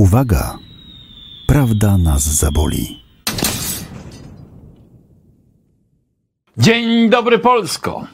[0.00, 0.58] Uwaga!
[1.46, 3.02] Prawda nas zaboli.
[6.56, 8.06] Dzień dobry Polsko!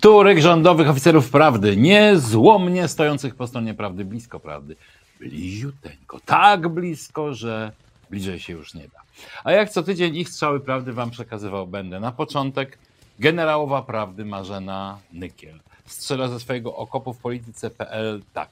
[0.00, 4.76] Tu ryk rządowych oficerów prawdy, niezłomnie stojących po stronie prawdy, blisko prawdy.
[5.20, 7.72] Bliziuteńko, tak blisko, że
[8.10, 9.00] bliżej się już nie da.
[9.44, 12.00] A jak co tydzień ich strzały prawdy wam przekazywał będę.
[12.00, 12.78] Na początek
[13.18, 15.60] generałowa prawdy Marzena Nykiel.
[15.86, 18.50] Strzela ze swojego okopu w polityce.pl tak.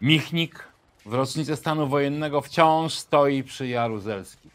[0.00, 0.73] Michnik
[1.06, 4.52] w rocznicę stanu wojennego wciąż stoi przy Jaruzelskich.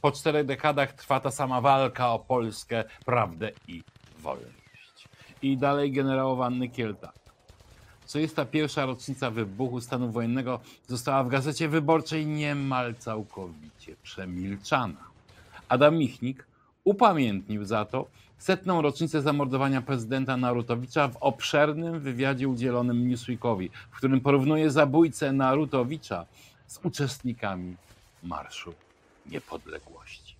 [0.00, 3.82] Po czterech dekadach trwa ta sama walka o Polskę, prawdę i
[4.18, 5.08] wolność.
[5.42, 7.14] I dalej generałowa Nykiel tak.
[8.06, 8.86] 31.
[8.86, 15.04] rocznica wybuchu stanu wojennego została w gazecie wyborczej niemal całkowicie przemilczana.
[15.68, 16.46] Adam Michnik
[16.84, 18.06] upamiętnił za to
[18.44, 26.26] setną rocznicę zamordowania prezydenta Narutowicza w obszernym wywiadzie udzielonym Newsweekowi, w którym porównuje zabójcę Narutowicza
[26.66, 27.76] z uczestnikami
[28.22, 28.74] Marszu
[29.26, 30.34] Niepodległości.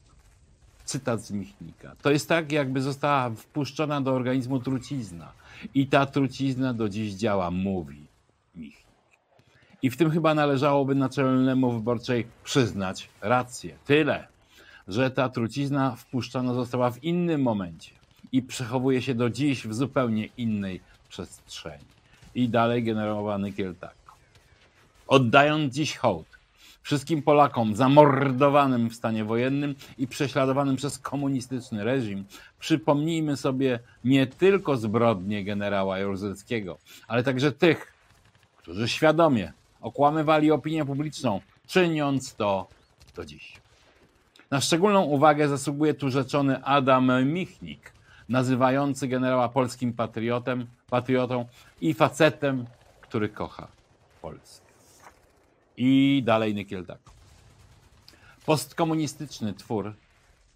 [0.85, 1.97] Cytat z Michnika.
[2.03, 5.33] To jest tak, jakby została wpuszczona do organizmu trucizna
[5.75, 8.07] i ta trucizna do dziś działa, mówi
[8.57, 8.87] Michnik.
[9.83, 13.77] I w tym chyba należałoby naczelnemu wyborczej przyznać rację.
[13.87, 14.27] Tyle,
[14.89, 17.94] że ta trucizna wpuszczona została w innym momencie
[18.35, 21.85] i przechowuje się do dziś w zupełnie innej przestrzeni.
[22.35, 23.95] I dalej generowany tak.
[25.07, 26.27] Oddając dziś hołd
[26.85, 32.25] wszystkim Polakom zamordowanym w stanie wojennym i prześladowanym przez komunistyczny reżim,
[32.59, 37.93] przypomnijmy sobie nie tylko zbrodnie generała Jaruzelskiego, ale także tych,
[38.57, 42.69] którzy świadomie okłamywali opinię publiczną, czyniąc to
[43.17, 43.53] do dziś.
[44.51, 47.94] Na szczególną uwagę zasługuje tu rzeczony Adam Michnik,
[48.29, 51.47] nazywający generała polskim patriotem, patriotą
[51.81, 52.67] i facetem,
[53.01, 53.69] który kocha
[54.23, 54.67] Polskę.
[55.77, 56.99] I dalej Nykiel tak.
[58.47, 59.95] Postkomunistyczny twór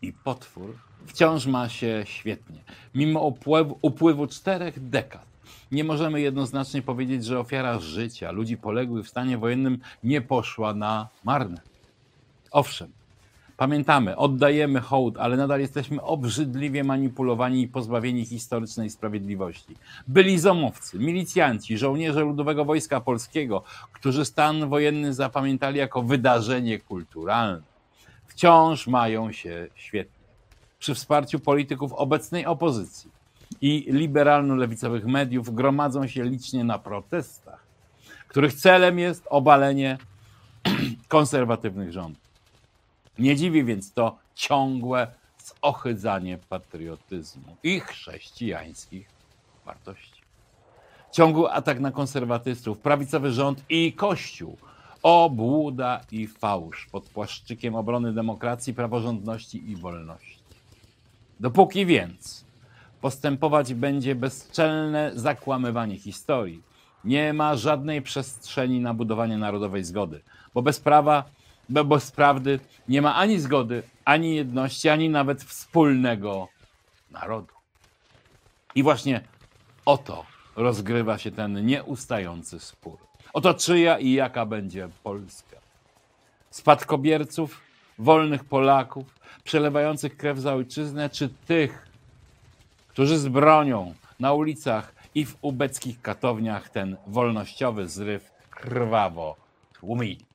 [0.02, 2.58] i potwór wciąż ma się świetnie.
[2.94, 5.28] Mimo upływu, upływu czterech dekad
[5.72, 11.08] nie możemy jednoznacznie powiedzieć, że ofiara życia ludzi poległych w stanie wojennym nie poszła na
[11.24, 11.60] marne.
[12.50, 12.92] Owszem,
[13.58, 19.76] Pamiętamy, oddajemy hołd, ale nadal jesteśmy obrzydliwie manipulowani i pozbawieni historycznej sprawiedliwości.
[20.08, 27.62] Byli zomowcy, milicjanci, żołnierze Ludowego Wojska Polskiego, którzy stan wojenny zapamiętali jako wydarzenie kulturalne.
[28.26, 30.24] Wciąż mają się świetnie.
[30.78, 33.10] Przy wsparciu polityków obecnej opozycji
[33.60, 37.62] i liberalno-lewicowych mediów gromadzą się licznie na protestach,
[38.28, 39.98] których celem jest obalenie
[41.08, 42.27] konserwatywnych rządów.
[43.18, 45.06] Nie dziwi więc to ciągłe
[45.62, 49.08] zohydzanie patriotyzmu i chrześcijańskich
[49.64, 50.22] wartości.
[51.12, 54.56] Ciągły atak na konserwatystów, prawicowy rząd i Kościół,
[55.02, 60.38] obłuda i fałsz pod płaszczykiem obrony demokracji, praworządności i wolności.
[61.40, 62.44] Dopóki więc
[63.00, 66.62] postępować będzie bezczelne zakłamywanie historii,
[67.04, 70.20] nie ma żadnej przestrzeni na budowanie narodowej zgody,
[70.54, 71.24] bo bez prawa
[71.68, 76.48] bo bez prawdy nie ma ani zgody, ani jedności, ani nawet wspólnego
[77.10, 77.54] narodu.
[78.74, 79.20] I właśnie
[79.86, 80.24] o to
[80.56, 82.98] rozgrywa się ten nieustający spór.
[83.32, 85.56] Oto czyja i jaka będzie Polska.
[86.50, 87.60] Spadkobierców,
[87.98, 89.06] wolnych Polaków,
[89.44, 91.88] przelewających krew za ojczyznę, czy tych,
[92.88, 99.36] którzy z bronią na ulicach i w ubeckich katowniach ten wolnościowy zryw krwawo
[99.72, 100.27] tłumili.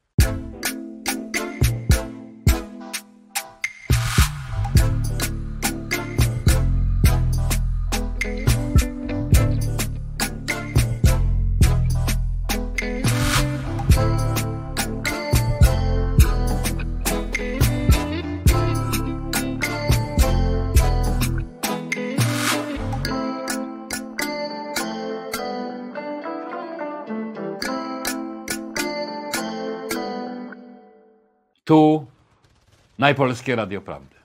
[33.04, 34.16] Najpolskie Radio Prawdy.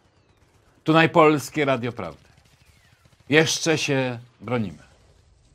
[0.84, 2.28] Tu najpolskie Radio Prawdy.
[3.28, 4.82] Jeszcze się bronimy.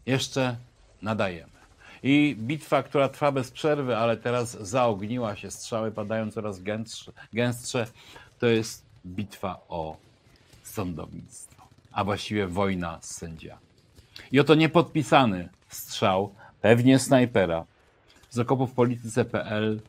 [0.05, 0.55] Jeszcze
[1.01, 1.59] nadajemy.
[2.03, 7.87] I bitwa, która trwa bez przerwy, ale teraz zaogniła się, strzały padają coraz gęstsze, gęstsze
[8.39, 9.97] to jest bitwa o
[10.63, 13.67] sądownictwo, a właściwie wojna z sędziami.
[14.31, 17.65] I oto niepodpisany strzał, pewnie snajpera,
[18.29, 19.79] z okopów polityce.pl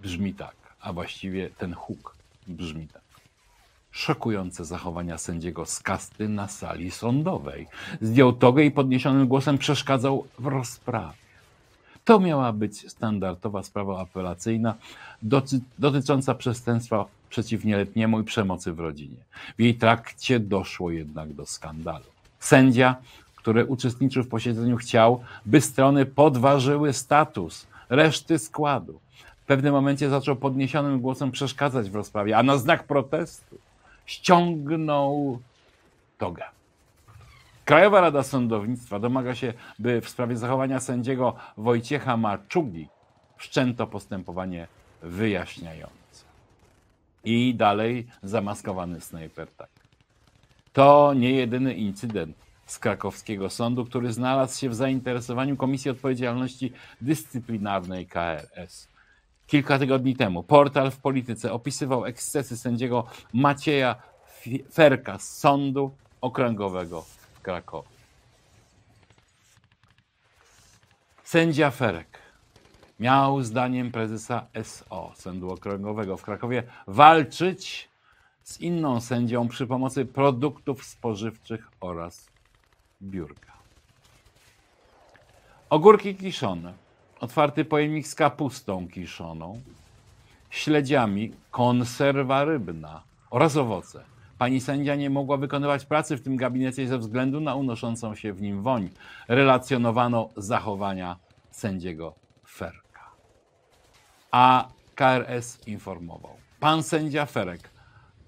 [0.00, 3.02] brzmi tak a właściwie ten huk brzmi tak.
[3.90, 7.66] Szokujące zachowania sędziego z kasty na sali sądowej.
[8.00, 11.22] Zdjął togę i podniesionym głosem przeszkadzał w rozprawie.
[12.04, 14.74] To miała być standardowa sprawa apelacyjna
[15.78, 19.16] dotycząca przestępstwa przeciw nieletniemu i przemocy w rodzinie.
[19.58, 22.04] W jej trakcie doszło jednak do skandalu.
[22.40, 22.96] Sędzia,
[23.36, 29.00] który uczestniczył w posiedzeniu, chciał, by strony podważyły status reszty składu.
[29.42, 33.58] W pewnym momencie zaczął podniesionym głosem przeszkadzać w rozprawie, a na znak protestu
[34.06, 35.38] ściągnął
[36.18, 36.44] togę.
[37.64, 42.88] Krajowa Rada Sądownictwa domaga się, by w sprawie zachowania sędziego Wojciecha Maczugi
[43.36, 44.68] wszczęto postępowanie
[45.02, 46.24] wyjaśniające.
[47.24, 49.68] I dalej zamaskowany snajper tak.
[50.72, 52.36] To nie jedyny incydent
[52.66, 58.91] z krakowskiego sądu, który znalazł się w zainteresowaniu Komisji Odpowiedzialności Dyscyplinarnej KRS.
[59.52, 63.96] Kilka tygodni temu portal w polityce opisywał ekscesy sędziego Macieja
[64.72, 67.88] Ferka z Sądu Okręgowego w Krakowie.
[71.24, 72.18] Sędzia Ferek
[73.00, 77.88] miał zdaniem prezesa SO, Sądu Okręgowego w Krakowie, walczyć
[78.42, 82.28] z inną sędzią przy pomocy produktów spożywczych oraz
[83.02, 83.52] biurka.
[85.70, 86.81] Ogórki kiszone,
[87.22, 89.60] otwarty pojemnik z kapustą kiszoną,
[90.50, 94.04] śledziami, konserwa rybna oraz owoce.
[94.38, 98.42] Pani sędzia nie mogła wykonywać pracy w tym gabinecie ze względu na unoszącą się w
[98.42, 98.90] nim woń.
[99.28, 101.16] Relacjonowano zachowania
[101.50, 102.14] sędziego
[102.48, 103.10] Ferka.
[104.30, 106.36] A KRS informował.
[106.60, 107.70] Pan sędzia Ferek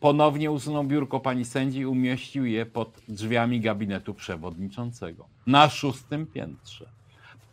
[0.00, 7.03] ponownie usunął biurko pani sędzi i umieścił je pod drzwiami gabinetu przewodniczącego na szóstym piętrze.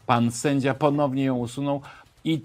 [0.06, 1.82] Pan sędzia ponownie ją usunął
[2.24, 2.42] i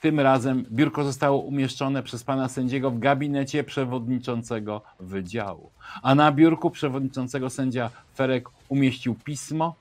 [0.00, 5.70] tym razem biurko zostało umieszczone przez pana sędziego w gabinecie przewodniczącego wydziału.
[6.02, 9.74] A na biurku przewodniczącego sędzia Ferek umieścił pismo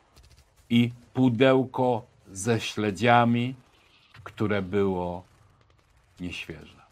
[0.69, 3.55] i pudełko ze śledziami,
[4.23, 5.23] które było
[6.19, 6.83] nieświeże.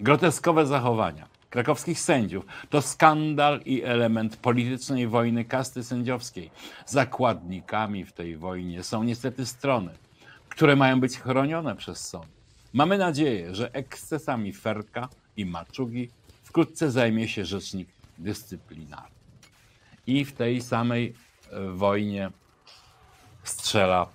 [0.00, 6.50] Groteskowe zachowania krakowskich sędziów to skandal i element politycznej wojny kasty sędziowskiej.
[6.86, 9.90] Zakładnikami w tej wojnie są niestety strony,
[10.48, 12.26] które mają być chronione przez sąd.
[12.72, 16.10] Mamy nadzieję, że ekscesami Ferka i Maczugi
[16.42, 17.88] wkrótce zajmie się rzecznik
[18.18, 19.16] dyscyplinarny.
[20.06, 21.14] I w tej samej
[21.50, 22.30] e, wojnie
[23.44, 24.06] strzela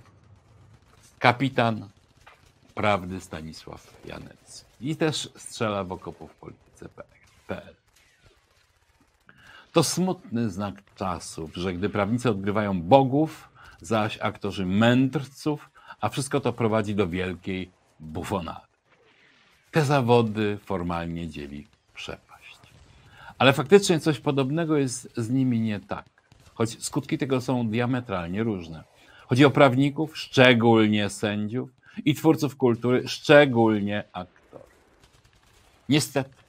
[1.20, 1.90] kapitan
[2.76, 4.66] prawdy Stanisław Janec.
[4.82, 6.36] I też strzela w okopów
[7.56, 7.76] polityce.pl.
[9.74, 13.50] To smutny znak czasów, że gdy prawnicy odgrywają bogów,
[13.82, 15.70] zaś aktorzy mędrców,
[16.02, 18.68] a wszystko to prowadzi do wielkiej bufonady.
[19.72, 22.60] Te zawody formalnie dzieli przepaść.
[23.38, 26.06] Ale faktycznie coś podobnego jest z nimi nie tak,
[26.54, 28.84] choć skutki tego są diametralnie różne.
[29.28, 31.70] Chodzi o prawników, szczególnie sędziów,
[32.06, 34.70] i twórców kultury, szczególnie aktorów.
[35.90, 36.41] Niestety,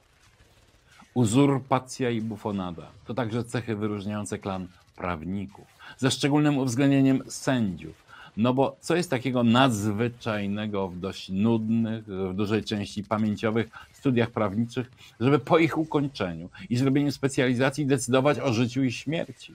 [1.14, 4.67] uzurpacja i bufonada to także cechy wyróżniające klan
[4.97, 5.67] prawników,
[5.99, 8.03] ze szczególnym uwzględnieniem sędziów.
[8.37, 14.91] No bo co jest takiego nadzwyczajnego w dość nudnych, w dużej części pamięciowych studiach prawniczych,
[15.20, 19.55] żeby po ich ukończeniu i zrobieniu specjalizacji decydować o życiu i śmierci,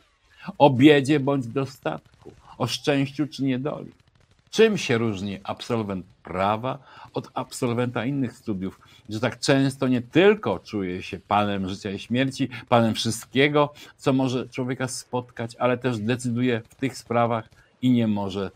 [0.57, 3.91] o biedzie bądź dostatku, o szczęściu czy niedoli?
[4.57, 6.79] Czym się różni absolwent prawa
[7.13, 8.79] od absolwenta innych studiów,
[9.09, 14.49] że tak często nie tylko czuje się panem życia i śmierci, panem wszystkiego, co może
[14.49, 17.49] człowieka spotkać, ale też decyduje w tych sprawach
[17.81, 18.51] i nie może,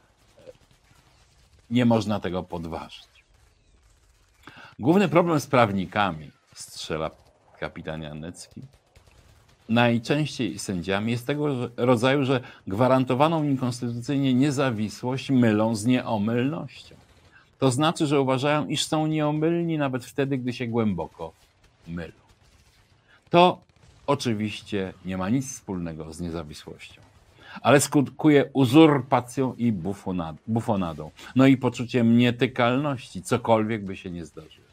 [1.70, 3.08] nie można tego podważyć.
[4.80, 7.12] Główny problem z prawnikami, strzela
[7.60, 8.62] kapitan Janecki,
[9.72, 16.96] najczęściej sędziami jest tego rodzaju, że gwarantowaną im konstytucyjnie niezawisłość mylą z nieomylnością.
[17.60, 21.34] To znaczy, że uważają, iż są nieomylni nawet wtedy, gdy się głęboko
[21.88, 22.22] mylą.
[23.30, 23.62] To
[24.08, 27.02] oczywiście nie ma nic wspólnego z niezawisłością,
[27.62, 29.72] ale skutkuje uzurpacją i
[30.48, 34.68] bufonadą, no i poczuciem nietykalności, cokolwiek by się nie zdarzyło.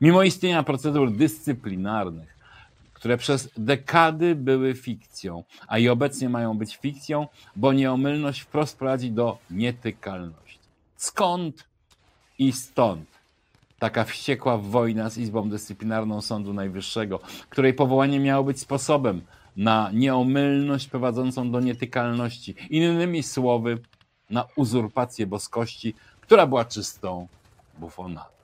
[0.00, 2.39] Mimo istnienia procedur dyscyplinarnych,
[3.00, 7.26] które przez dekady były fikcją, a i obecnie mają być fikcją,
[7.56, 10.58] bo nieomylność wprost prowadzi do nietykalności.
[10.96, 11.64] Skąd
[12.38, 13.08] i stąd
[13.78, 19.22] taka wściekła wojna z Izbą Dyscyplinarną Sądu Najwyższego, której powołanie miało być sposobem
[19.56, 22.54] na nieomylność prowadzącą do nietykalności.
[22.70, 23.78] Innymi słowy,
[24.30, 27.28] na uzurpację boskości, która była czystą
[27.78, 28.40] bufonadą.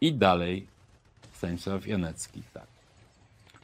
[0.00, 0.66] I dalej
[1.32, 2.75] Stanisław Janecki, tak.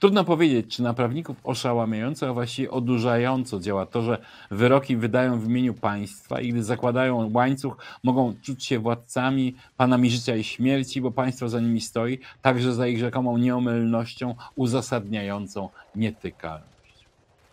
[0.03, 4.19] Trudno powiedzieć, czy na prawników oszałamiająco, a właściwie odurzająco działa to, że
[4.51, 10.37] wyroki wydają w imieniu państwa i gdy zakładają łańcuch, mogą czuć się władcami, panami życia
[10.37, 17.07] i śmierci, bo państwo za nimi stoi, także za ich rzekomą nieomylnością uzasadniającą nietykalność.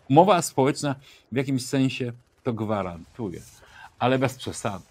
[0.08, 0.94] Umowa społeczna
[1.32, 3.40] w jakimś sensie to gwarantuje,
[3.98, 4.84] ale bez przesady,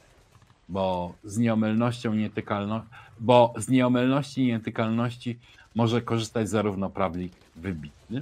[0.69, 2.89] bo z nieomylnością nietykalności,
[3.19, 5.39] bo z nieomylności i nietykalności
[5.75, 8.21] może korzystać zarówno prawnik wybitny,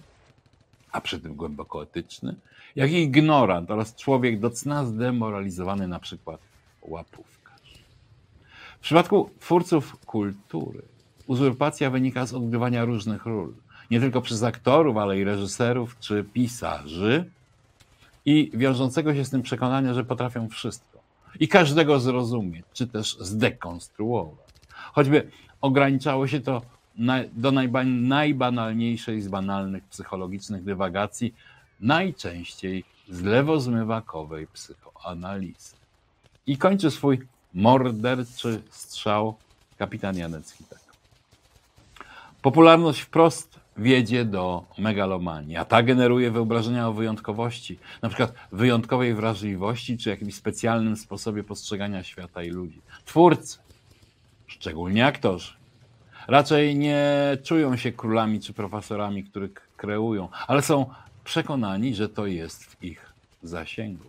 [0.91, 2.35] a przy tym głęboko etyczny,
[2.75, 6.39] jak i ignorant oraz człowiek do cna zdemoralizowany, na przykład
[6.81, 7.83] łapówkarz.
[8.77, 10.81] W przypadku twórców kultury
[11.27, 13.53] uzurpacja wynika z odgrywania różnych ról,
[13.91, 17.29] nie tylko przez aktorów, ale i reżyserów czy pisarzy
[18.25, 20.99] i wiążącego się z tym przekonania, że potrafią wszystko
[21.39, 24.47] i każdego zrozumieć, czy też zdekonstruować.
[24.93, 26.61] Choćby ograniczało się to
[27.33, 31.33] do najba, najbanalniejszej z banalnych psychologicznych dywagacji,
[31.79, 35.75] najczęściej z lewozmywakowej psychoanalizy.
[36.47, 37.19] I kończy swój
[37.53, 39.35] morderczy strzał
[39.77, 40.79] kapitan Janecki tak.
[42.41, 49.97] Popularność wprost wiedzie do megalomanii, a ta generuje wyobrażenia o wyjątkowości, na przykład wyjątkowej wrażliwości
[49.97, 52.81] czy jakimś specjalnym sposobie postrzegania świata i ludzi.
[53.05, 53.57] Twórcy,
[54.47, 55.56] szczególnie aktorzy,
[56.27, 60.85] raczej nie czują się królami czy profesorami, których kreują, ale są
[61.23, 64.05] przekonani, że to jest w ich zasięgu.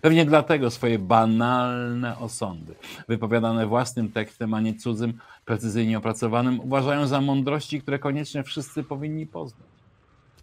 [0.00, 2.74] Pewnie dlatego swoje banalne osądy,
[3.08, 9.26] wypowiadane własnym tekstem, a nie cudzym, precyzyjnie opracowanym, uważają za mądrości, które koniecznie wszyscy powinni
[9.26, 9.66] poznać.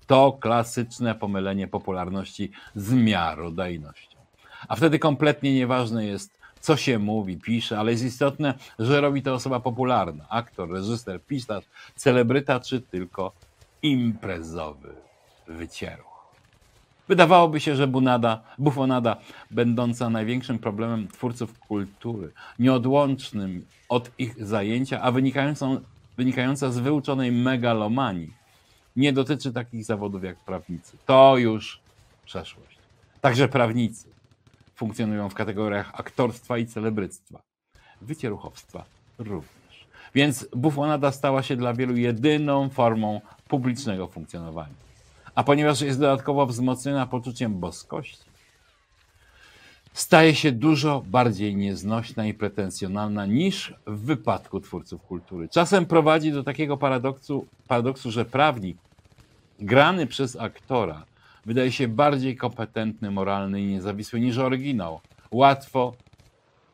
[0.07, 4.17] To klasyczne pomylenie popularności z miarodajnością.
[4.67, 9.33] A wtedy kompletnie nieważne jest, co się mówi, pisze, ale jest istotne, że robi to
[9.33, 10.25] osoba popularna.
[10.29, 11.63] Aktor, reżyser, pisarz,
[11.95, 13.31] celebryta, czy tylko
[13.81, 14.93] imprezowy
[15.47, 16.11] wycieruch.
[17.07, 19.17] Wydawałoby się, że bunada, bufonada,
[19.51, 25.81] będąca największym problemem twórców kultury, nieodłącznym od ich zajęcia, a wynikającą,
[26.17, 28.33] wynikająca z wyuczonej megalomanii,
[28.95, 30.97] nie dotyczy takich zawodów jak prawnicy.
[31.05, 31.79] To już
[32.25, 32.77] przeszłość.
[33.21, 34.10] Także prawnicy
[34.81, 37.41] funkcjonują w kategoriach aktorstwa i celebryctwa.
[38.01, 38.85] Wycieruchowstwa
[39.19, 39.87] również.
[40.15, 44.73] Więc bufonada stała się dla wielu jedyną formą publicznego funkcjonowania.
[45.35, 48.25] A ponieważ jest dodatkowo wzmocniona poczuciem boskości,
[49.93, 55.49] staje się dużo bardziej nieznośna i pretensjonalna niż w wypadku twórców kultury.
[55.49, 58.77] Czasem prowadzi do takiego paradoksu, paradoksu że prawnik
[59.59, 61.10] grany przez aktora
[61.45, 65.01] wydaje się bardziej kompetentny, moralny i niezawisły niż oryginał.
[65.31, 65.93] Łatwo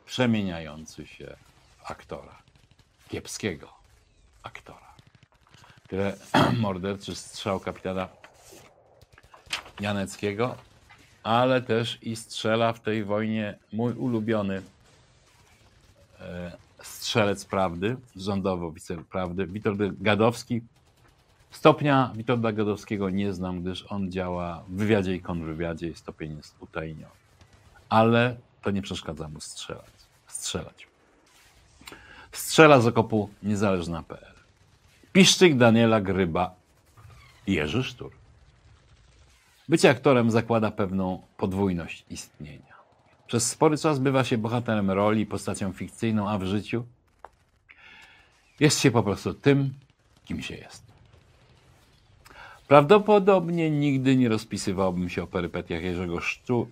[0.06, 1.36] przemieniający się
[1.84, 2.38] aktora.
[3.08, 3.68] Kiepskiego
[4.42, 4.94] aktora.
[5.88, 6.16] Tyle
[6.60, 8.08] morderczy strzał kapitana
[9.80, 10.56] Janeckiego,
[11.22, 14.62] ale też i strzela w tej wojnie mój ulubiony
[16.20, 20.60] e, strzelec prawdy, rządowy oficer prawdy, Witold Gadowski,
[21.50, 26.54] Stopnia Witolda Gadowskiego nie znam, gdyż on działa w wywiadzie i kontrwywiadzie i stopień jest
[26.60, 27.12] utajniony.
[27.88, 29.90] Ale to nie przeszkadza mu strzelać.
[30.26, 30.86] strzelać.
[32.32, 34.34] Strzela z okopu niezależna.pl.
[35.12, 36.54] Piszczyk Daniela Gryba
[37.46, 38.12] Jerzy Sztur.
[39.68, 42.76] Bycie aktorem zakłada pewną podwójność istnienia.
[43.26, 46.84] Przez spory czas bywa się bohaterem roli, postacią fikcyjną, a w życiu
[48.60, 49.74] jest się po prostu tym,
[50.24, 50.87] kim się jest.
[52.68, 56.20] Prawdopodobnie nigdy nie rozpisywałbym się o perypetiach Jerzego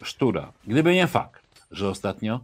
[0.02, 2.40] Sztura, gdyby nie fakt, że ostatnio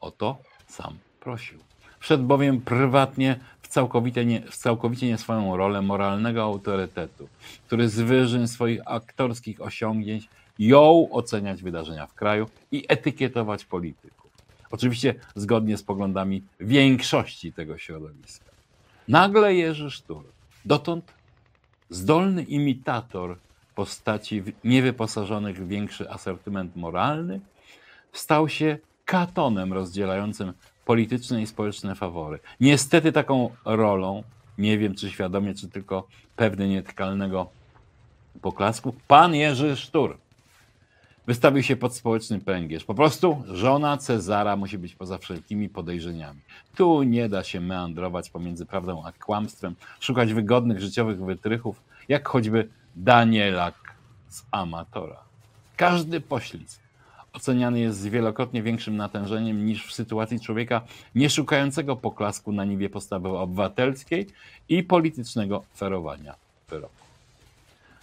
[0.00, 1.58] o to sam prosił.
[2.00, 7.28] Wszedł bowiem prywatnie w całkowicie, nie, w całkowicie nie swoją rolę moralnego autorytetu,
[7.66, 10.28] który z wyżyn swoich aktorskich osiągnięć
[10.58, 14.30] jął oceniać wydarzenia w kraju i etykietować polityków.
[14.70, 18.50] Oczywiście zgodnie z poglądami większości tego środowiska.
[19.08, 20.24] Nagle Jerzy Sztur,
[20.64, 21.12] dotąd
[21.92, 23.38] Zdolny imitator
[23.74, 27.40] postaci niewyposażonych w większy asortyment moralny
[28.12, 30.52] stał się katonem rozdzielającym
[30.84, 32.38] polityczne i społeczne fawory.
[32.60, 34.22] Niestety taką rolą,
[34.58, 36.06] nie wiem czy świadomie, czy tylko
[36.36, 37.50] pewny nietykalnego
[38.40, 40.18] poklasku, pan Jerzy Sztur
[41.26, 42.84] wystawił się pod społeczny pęgierz.
[42.84, 46.40] Po prostu żona Cezara musi być poza wszelkimi podejrzeniami.
[46.74, 52.68] Tu nie da się meandrować pomiędzy prawdą a kłamstwem, szukać wygodnych życiowych wytrychów, jak choćby
[52.96, 53.94] Danielak
[54.28, 55.20] z Amatora.
[55.76, 56.82] Każdy poślizg
[57.32, 60.80] oceniany jest z wielokrotnie większym natężeniem niż w sytuacji człowieka
[61.14, 64.26] nie szukającego poklasku na niwie postawy obywatelskiej
[64.68, 66.34] i politycznego ferowania
[66.68, 66.94] wyroku.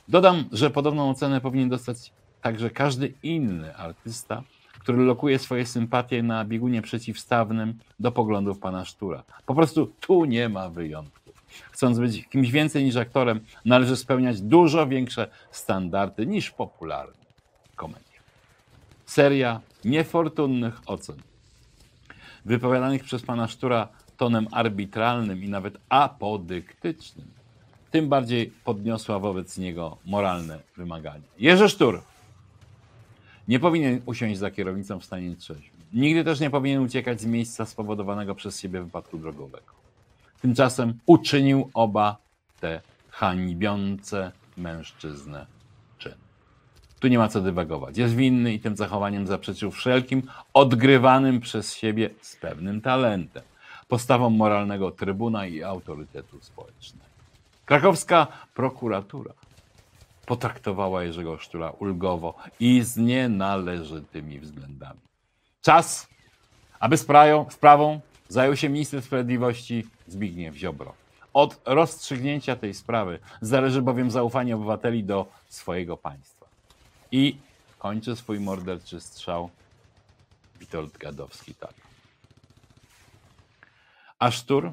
[0.08, 2.12] Dodam, że podobną ocenę powinien dostać
[2.42, 4.44] także każdy inny artysta,
[4.80, 9.24] który lokuje swoje sympatie na biegunie przeciwstawnym do poglądów pana Sztura.
[9.46, 11.44] Po prostu tu nie ma wyjątków.
[11.72, 17.26] Chcąc być kimś więcej niż aktorem, należy spełniać dużo większe standardy niż popularne
[17.76, 18.04] komedie.
[19.06, 21.16] Seria niefortunnych ocen,
[22.46, 27.28] wypowiadanych przez pana Sztura tonem arbitralnym i nawet apodyktycznym,
[27.92, 31.28] tym bardziej podniosła wobec niego moralne wymagania.
[31.38, 32.02] Jerzy Sztur
[33.50, 35.80] nie powinien usiąść za kierownicą w stanie trzeźwym.
[35.94, 39.74] Nigdy też nie powinien uciekać z miejsca spowodowanego przez siebie wypadku drogowego.
[40.42, 42.18] Tymczasem uczynił oba
[42.60, 45.46] te hańbiące mężczyznę
[45.98, 46.16] czyny.
[47.00, 47.98] Tu nie ma co dywagować.
[47.98, 53.44] Jest winny i tym zachowaniem zaprzeczył wszelkim odgrywanym przez siebie z pewnym talentem
[53.88, 57.06] postawom moralnego trybuna i autorytetu społecznego.
[57.66, 59.34] Krakowska prokuratura
[60.30, 65.00] potraktowała Jerzego Sztura ulgowo i z nienależytymi względami.
[65.62, 66.08] Czas,
[66.80, 70.94] aby sprawą, sprawą zajął się minister sprawiedliwości Zbigniew Ziobro.
[71.34, 76.46] Od rozstrzygnięcia tej sprawy zależy bowiem zaufanie obywateli do swojego państwa.
[77.12, 77.38] I
[77.80, 79.50] kończy swój morderczy strzał
[80.60, 81.74] Witold Gadowski tak.
[84.20, 84.72] A Sztur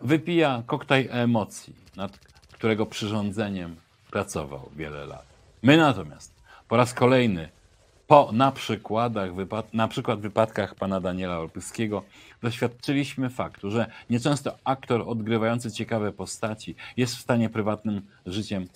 [0.00, 3.76] wypija koktajl emocji, nad którego przyrządzeniem
[4.10, 5.26] pracował wiele lat.
[5.62, 6.34] My natomiast
[6.68, 7.48] po raz kolejny
[8.06, 9.30] po na przykładach,
[9.72, 12.02] na przykład wypadkach pana Daniela Olpyskiego
[12.42, 18.66] doświadczyliśmy faktu, że nieczęsto aktor odgrywający ciekawe postaci jest w stanie prywatnym życiem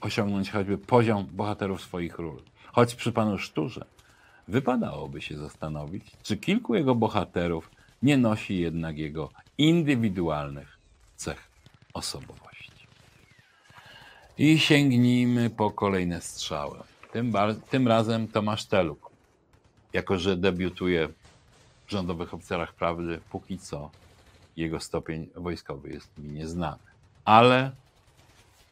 [0.00, 2.42] osiągnąć choćby poziom bohaterów swoich ról.
[2.72, 3.84] Choć przy panu Szturze
[4.48, 7.70] wypadałoby się zastanowić, czy kilku jego bohaterów
[8.02, 10.78] nie nosi jednak jego indywidualnych
[11.16, 11.51] cech
[11.94, 12.72] osobowości.
[14.38, 16.78] I sięgnijmy po kolejne strzały.
[17.12, 17.32] Tym,
[17.70, 19.10] tym razem Tomasz Teluk,
[19.92, 21.08] jako że debiutuje
[21.86, 23.90] w rządowych oficerach prawdy, póki co
[24.56, 26.82] jego stopień wojskowy jest mi nieznany.
[27.24, 27.70] Ale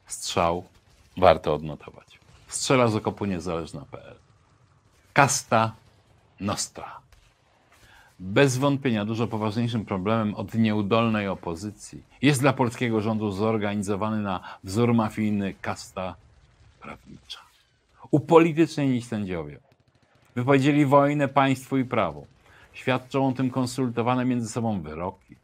[0.06, 0.64] strzał
[1.16, 2.18] warto odnotować.
[2.48, 4.16] Strzela z okopu niezależna.pl.
[5.12, 5.72] Kasta
[6.40, 7.00] Nostra.
[8.22, 14.94] Bez wątpienia dużo poważniejszym problemem od nieudolnej opozycji jest dla polskiego rządu zorganizowany na wzór
[14.94, 16.14] mafijny kasta
[16.80, 17.40] prawnicza.
[18.10, 19.58] Upolitycznieni sędziowie
[20.36, 22.26] wypowiedzieli wojnę państwu i prawu.
[22.72, 25.36] Świadczą o tym konsultowane między sobą wyroki,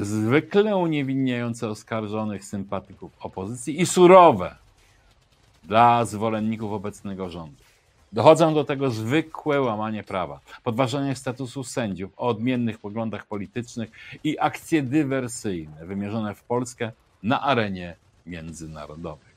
[0.00, 4.56] zwykle uniewinniające oskarżonych sympatyków opozycji i surowe
[5.62, 7.63] dla zwolenników obecnego rządu.
[8.14, 13.90] Dochodzą do tego zwykłe łamanie prawa, podważanie statusu sędziów o odmiennych poglądach politycznych
[14.24, 17.96] i akcje dywersyjne wymierzone w Polskę na arenie
[18.26, 19.34] międzynarodowej.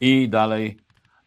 [0.00, 0.76] I dalej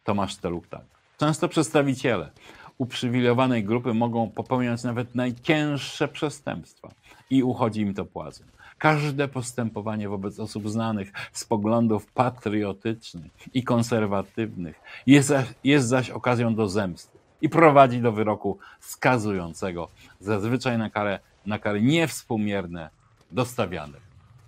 [0.04, 0.84] Tomasz Teluk tak.
[1.18, 2.30] Często przedstawiciele
[2.78, 6.88] uprzywilejowanej grupy mogą popełniać nawet najcięższe przestępstwa
[7.30, 8.46] i uchodzi im to płacem.
[8.78, 15.32] Każde postępowanie wobec osób znanych z poglądów patriotycznych i konserwatywnych jest,
[15.64, 19.88] jest zaś okazją do zemsty i prowadzi do wyroku skazującego,
[20.20, 22.90] zazwyczaj na karę, na niewspółmierne
[23.30, 24.02] dostawianych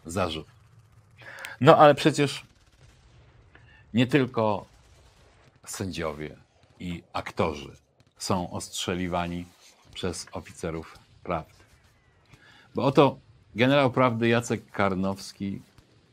[0.07, 0.59] zarzutów.
[1.61, 2.45] No ale przecież
[3.95, 4.67] nie tylko
[5.67, 6.37] sędziowie
[6.81, 7.73] i aktorzy
[8.19, 9.47] są ostrzeliwani
[9.95, 11.55] przez oficerów prawdy.
[12.75, 13.19] Bo oto
[13.55, 15.63] Generał prawdy Jacek Karnowski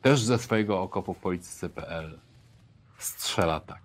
[0.01, 2.19] też ze swojego okopu w polityce.pl
[2.97, 3.81] strzela tak.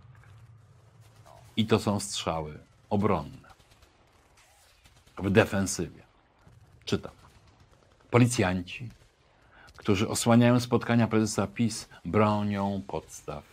[1.57, 2.59] I to są strzały
[2.91, 3.51] obronne.
[5.19, 6.03] W defensywie.
[6.85, 7.13] Czytam.
[8.11, 8.89] Policjanci,
[9.77, 13.45] którzy osłaniają spotkania prezesa PiS, bronią podstaw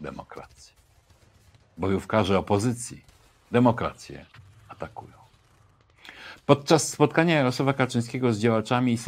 [0.00, 0.72] demokracji.
[1.78, 3.04] Bojówkarze opozycji
[3.52, 4.26] demokrację
[4.68, 5.25] atakują.
[6.46, 8.98] Podczas spotkania Jarosława Kaczyńskiego z działaczami i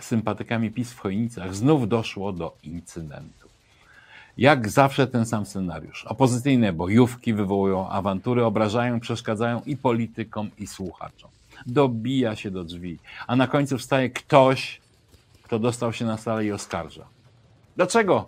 [0.00, 3.48] sympatykami PiS w Chojnicach znów doszło do incydentu.
[4.38, 6.04] Jak zawsze ten sam scenariusz.
[6.04, 11.30] Opozycyjne bojówki wywołują awantury, obrażają, przeszkadzają i politykom, i słuchaczom.
[11.66, 14.80] Dobija się do drzwi, a na końcu wstaje ktoś,
[15.42, 17.06] kto dostał się na salę i oskarża.
[17.76, 18.26] Dlaczego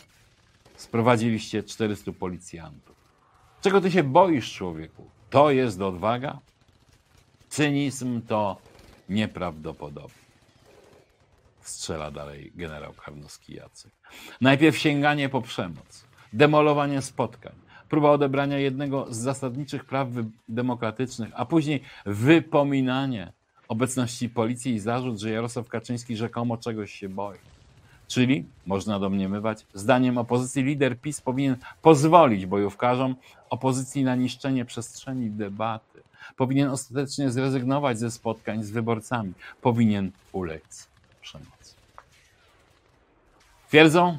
[0.76, 2.96] sprowadziliście 400 policjantów?
[3.60, 5.10] Czego ty się boisz, człowieku?
[5.30, 6.38] To jest odwaga?
[7.48, 8.56] Cynizm to
[9.08, 10.26] nieprawdopodobny.
[11.60, 13.92] Strzela dalej generał Karnowski Jacek.
[14.40, 17.52] Najpierw sięganie po przemoc, demolowanie spotkań,
[17.88, 20.08] próba odebrania jednego z zasadniczych praw
[20.48, 23.32] demokratycznych, a później wypominanie
[23.68, 27.38] obecności policji i zarzut, że Jarosław Kaczyński rzekomo czegoś się boi.
[28.08, 33.16] Czyli, można domniemywać, zdaniem opozycji lider PiS powinien pozwolić bojówkarzom
[33.50, 35.95] opozycji na niszczenie przestrzeni debaty.
[36.36, 39.32] Powinien ostatecznie zrezygnować ze spotkań z wyborcami.
[39.62, 40.88] Powinien ulec
[41.22, 41.74] przemocy.
[43.68, 44.18] Twierdzą,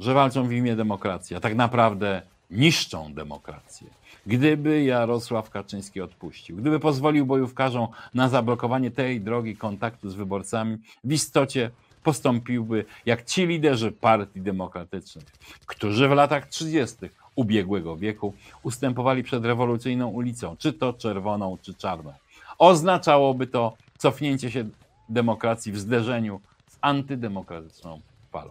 [0.00, 3.86] że walczą w imię demokracji, a tak naprawdę niszczą demokrację.
[4.26, 11.12] Gdyby Jarosław Kaczyński odpuścił, gdyby pozwolił bojówkarzom na zablokowanie tej drogi kontaktu z wyborcami, w
[11.12, 11.70] istocie
[12.02, 15.24] postąpiłby jak ci liderzy partii demokratycznych,
[15.66, 16.96] którzy w latach 30.
[17.40, 22.12] ubiegłego wieku ustępowali przed rewolucyjną ulicą, czy to czerwoną, czy czarną.
[22.58, 24.68] Oznaczałoby to cofnięcie się
[25.08, 28.00] demokracji w zderzeniu z antydemokratyczną
[28.32, 28.50] falą.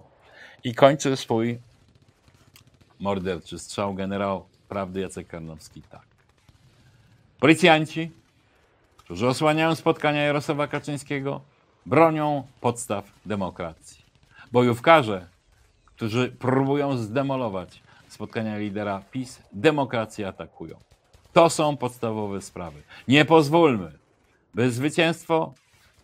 [0.63, 1.59] I kończy swój
[2.99, 6.01] morderczy strzał generał prawdy Jacek Karnowski tak.
[7.39, 8.11] Policjanci,
[8.97, 11.41] którzy osłaniają spotkania Jarosława Kaczyńskiego,
[11.85, 14.01] bronią podstaw demokracji.
[14.51, 15.27] Bojówkarze,
[15.85, 17.81] którzy próbują zdemolować
[18.13, 20.79] spotkania lidera PiS, demokrację atakują.
[21.33, 22.81] To są podstawowe sprawy.
[23.07, 23.91] Nie pozwólmy,
[24.53, 25.53] by zwycięstwo,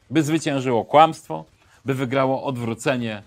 [0.09, 1.45] by zwyciężyło kłamstwo,
[1.85, 3.23] by wygrało odwrócenie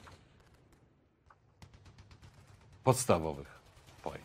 [2.85, 3.61] podstawowych
[4.03, 4.25] pojęć.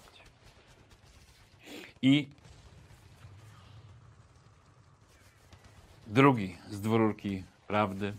[2.01, 2.27] I
[6.07, 8.13] drugi z dwururki prawdy,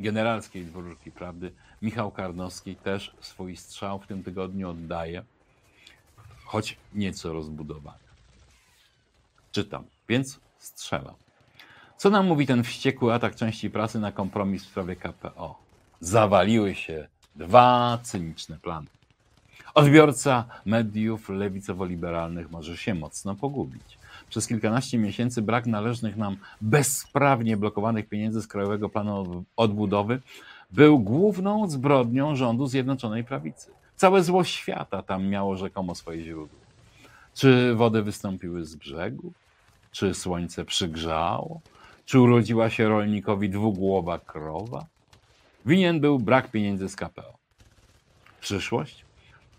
[0.00, 5.24] generalskiej dwururki prawdy, Michał Karnowski też swój strzał w tym tygodniu oddaje,
[6.52, 7.98] choć nieco rozbudowany.
[9.52, 11.14] Czytam, więc strzelam.
[11.96, 15.58] Co nam mówi ten wściekły atak części prasy na kompromis w sprawie KPO?
[16.00, 18.86] Zawaliły się dwa cyniczne plany.
[19.74, 23.98] Odbiorca mediów lewicowo-liberalnych może się mocno pogubić.
[24.28, 30.20] Przez kilkanaście miesięcy brak należnych nam bezprawnie blokowanych pieniędzy z Krajowego Planu Odbudowy
[30.70, 33.81] był główną zbrodnią rządu Zjednoczonej Prawicy.
[33.96, 36.58] Całe zło świata tam miało rzekomo swoje źródło.
[37.34, 39.32] Czy wody wystąpiły z brzegu?
[39.92, 41.60] Czy słońce przygrzało?
[42.04, 44.86] Czy urodziła się rolnikowi dwugłowa krowa?
[45.66, 47.38] Winien był brak pieniędzy z KPO.
[48.40, 49.04] Przyszłość?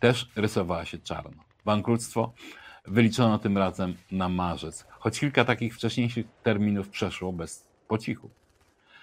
[0.03, 1.43] też rysowała się czarno.
[1.65, 2.33] Bankructwo
[2.87, 8.29] wyliczono tym razem na marzec, choć kilka takich wcześniejszych terminów przeszło bez pocichu.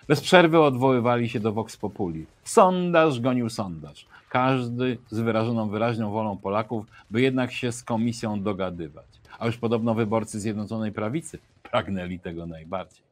[0.08, 2.26] Bez przerwy odwoływali się do Vox Populi.
[2.44, 4.06] Sondaż gonił sondaż.
[4.30, 9.06] Każdy z wyrażoną wyraźną wolą Polaków, by jednak się z komisją dogadywać.
[9.38, 13.02] A już podobno wyborcy Zjednoczonej Prawicy pragnęli tego najbardziej.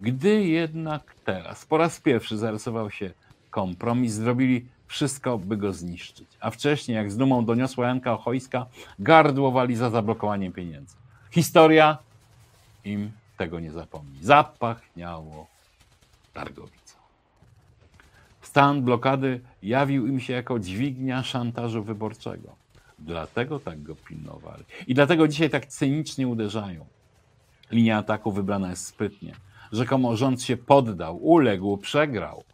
[0.00, 3.10] Gdy jednak teraz po raz pierwszy zarysował się
[3.50, 6.28] kompromis, zrobili wszystko, by go zniszczyć.
[6.40, 8.66] A wcześniej, jak z dumą doniosła Janka Ochojska,
[8.98, 10.96] gardłowali za zablokowaniem pieniędzy.
[11.30, 11.98] Historia
[12.84, 14.18] im tego nie zapomni.
[14.20, 15.46] Zapachniało
[16.32, 16.96] targowicą.
[18.42, 22.56] Stan blokady jawił im się jako dźwignia szantażu wyborczego.
[22.98, 24.64] Dlatego tak go pilnowali.
[24.86, 26.86] I dlatego dzisiaj tak cynicznie uderzają.
[27.70, 29.34] Linia ataku wybrana jest sprytnie.
[29.72, 32.44] Rzekomo rząd się poddał, uległ, przegrał.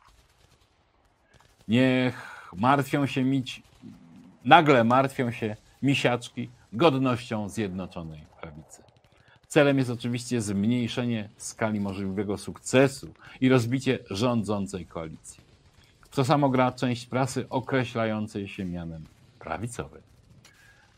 [1.69, 3.63] Niech martwią się mić,
[4.45, 8.83] nagle martwią się misiaczki godnością Zjednoczonej Prawicy.
[9.49, 15.48] Celem jest oczywiście zmniejszenie skali możliwego sukcesu i rozbicie rządzącej koalicji.
[16.19, 19.05] To samo gra część prasy określającej się mianem
[19.39, 20.03] prawicowej.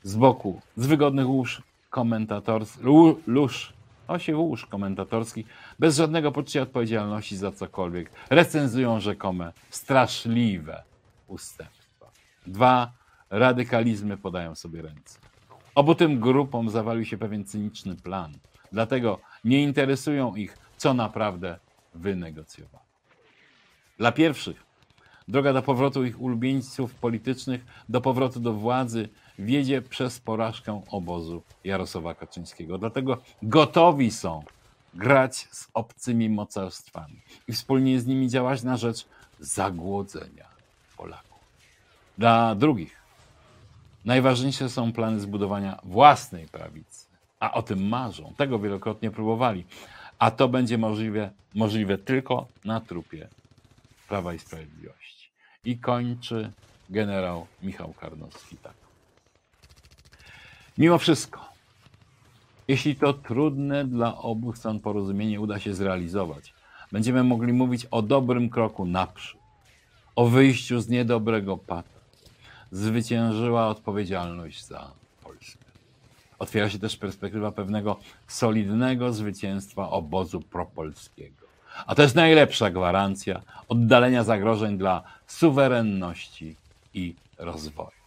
[0.03, 2.83] Z boku, z wygodnych łóż komentatorskich,
[3.27, 3.73] lóż
[4.09, 5.47] osi łóż komentatorskich,
[5.79, 10.83] bez żadnego poczucia odpowiedzialności za cokolwiek, recenzują rzekome straszliwe
[11.27, 12.11] ustępstwa.
[12.47, 12.93] Dwa
[13.31, 15.19] radykalizmy podają sobie ręce.
[15.75, 18.33] Obu tym grupom zawalił się pewien cyniczny plan.
[18.73, 21.59] Dlatego nie interesują ich, co naprawdę
[21.95, 22.85] wynegocjowano.
[23.99, 24.70] Dla pierwszych
[25.31, 32.15] droga do powrotu ich ulubieńców politycznych, do powrotu do władzy wiedzie przez porażkę obozu Jarosława
[32.15, 32.79] Kaczyńskiego.
[32.79, 34.45] Dlatego gotowi są
[34.95, 39.07] grać z obcymi mocarstwami i wspólnie z nimi działać na rzecz
[39.41, 40.47] zagłodzenia
[40.97, 41.41] Polaków.
[42.19, 42.97] Dla drugich
[44.05, 47.07] najważniejsze są plany zbudowania własnej prawicy,
[47.41, 48.33] a o tym marzą.
[48.37, 49.65] Tego wielokrotnie próbowali,
[50.19, 53.29] a to będzie możliwe, możliwe tylko na trupie
[54.09, 55.20] Prawa i Sprawiedliwości.
[55.65, 56.53] I kończy
[56.91, 58.75] generał Michał Karnowski tak.
[60.79, 61.49] Mimo wszystko,
[62.69, 66.55] jeśli to trudne dla obu stron porozumienie uda się zrealizować,
[66.93, 69.41] będziemy mogli mówić o dobrym kroku naprzód,
[70.17, 72.01] o wyjściu z niedobrego pata.
[72.71, 74.91] Zwyciężyła odpowiedzialność za
[75.23, 75.65] Polskę.
[76.39, 77.97] Otwiera się też perspektywa pewnego
[78.29, 81.50] solidnego zwycięstwa obozu propolskiego.
[81.87, 86.57] A to jest najlepsza gwarancja oddalenia zagrożeń dla suwerenności
[86.95, 88.01] i rozwoju.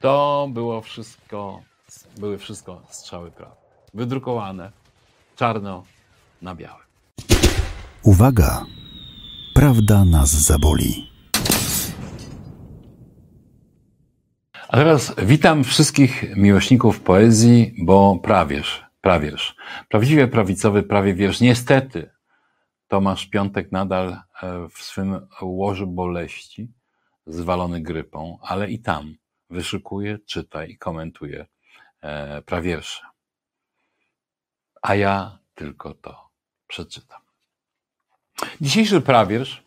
[0.00, 1.60] To było wszystko,
[2.18, 3.56] były wszystko strzały prawdy.
[3.94, 4.70] Wydrukowane
[5.36, 5.84] czarno
[6.42, 6.84] na białym.
[8.02, 8.66] Uwaga!
[9.54, 11.10] Prawda nas zaboli.
[14.68, 19.56] A teraz witam wszystkich miłośników poezji, bo prawierz, prawierz,
[19.88, 21.40] prawdziwie prawicowy prawie wiersz.
[21.40, 22.10] Niestety,
[22.88, 26.72] Tomasz Piątek nadal e, w swym łożu boleści,
[27.26, 29.14] zwalony grypą, ale i tam
[29.50, 31.46] wyszukuje, czyta i komentuje
[32.00, 33.06] e, prawiersze.
[34.82, 36.30] A ja tylko to
[36.66, 37.20] przeczytam.
[38.60, 39.63] Dzisiejszy prawiersz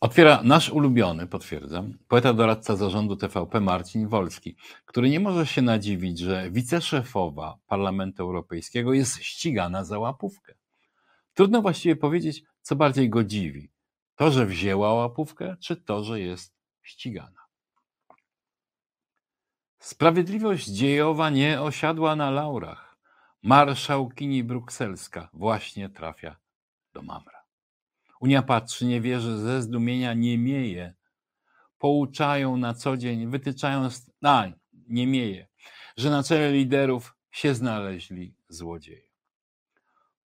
[0.00, 6.18] otwiera nasz ulubiony, potwierdzam, poeta doradca zarządu TVP Marcin Wolski, który nie może się nadziwić,
[6.18, 10.54] że wiceszefowa Parlamentu Europejskiego jest ścigana za łapówkę.
[11.34, 13.70] Trudno właściwie powiedzieć, co bardziej go dziwi.
[14.16, 17.46] To, że wzięła łapówkę, czy to, że jest ścigana.
[19.78, 22.96] Sprawiedliwość dziejowa nie osiadła na laurach.
[23.42, 26.36] Marszałkini brukselska właśnie trafia
[26.92, 27.35] do Mamra.
[28.20, 30.94] Unia patrzy, nie wierzy, ze zdumienia nie mieje.
[31.78, 33.88] Pouczają na co dzień, wytyczają,
[34.24, 34.46] a
[34.88, 35.48] nie mieje,
[35.96, 39.06] że na czele liderów się znaleźli złodzieje.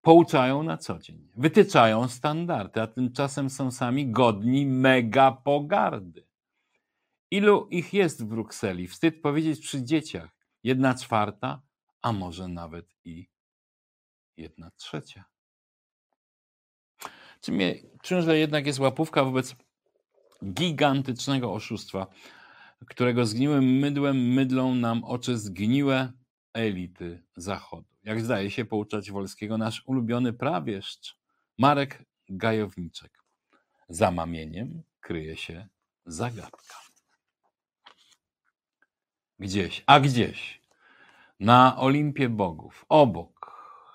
[0.01, 6.27] Pouczają na co dzień, wytyczają standardy, a tymczasem są sami godni mega pogardy.
[7.31, 8.87] Ilu ich jest w Brukseli?
[8.87, 10.29] Wstyd powiedzieć przy dzieciach.
[10.63, 11.61] Jedna czwarta,
[12.01, 13.29] a może nawet i
[14.37, 15.25] jedna trzecia.
[18.01, 19.55] Czymże jednak jest łapówka wobec
[20.45, 22.07] gigantycznego oszustwa,
[22.87, 26.11] którego zgniłym mydłem mydlą nam oczy zgniłe
[26.53, 27.87] elity Zachodu.
[28.03, 31.17] Jak zdaje się pouczać Wolskiego nasz ulubiony prawieszcz
[31.57, 33.23] Marek Gajowniczek.
[33.89, 35.67] Za mamieniem kryje się
[36.05, 36.75] zagadka.
[39.39, 40.61] Gdzieś, a gdzieś,
[41.39, 43.50] na Olimpie Bogów, obok,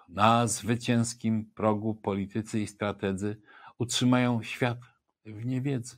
[0.09, 3.40] na zwycięskim progu politycy i strategzy
[3.79, 4.79] utrzymają świat
[5.25, 5.97] w niewiedzy.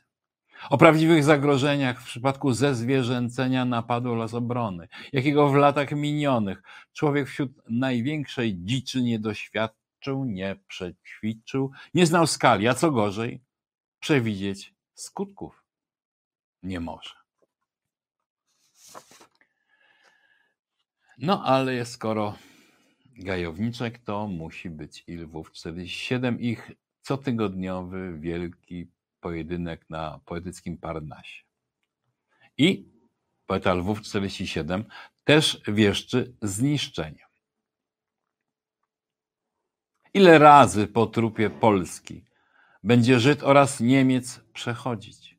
[0.70, 7.52] O prawdziwych zagrożeniach w przypadku zezwierzęcenia napadu los obrony, jakiego w latach minionych człowiek wśród
[7.68, 13.40] największej dziczy nie doświadczył, nie przećwiczył, nie znał skali, a co gorzej,
[14.00, 15.62] przewidzieć skutków
[16.62, 17.14] nie może.
[21.18, 22.34] No ale skoro
[23.18, 26.70] gajowniczek, to musi być i Lwów 47, ich
[27.02, 31.42] cotygodniowy wielki pojedynek na poetyckim Parnasie.
[32.58, 32.88] I
[33.46, 34.84] poeta Lwów 47
[35.24, 37.28] też wieszczy zniszczenie.
[40.14, 42.24] Ile razy po trupie Polski
[42.82, 45.38] będzie Żyd oraz Niemiec przechodzić?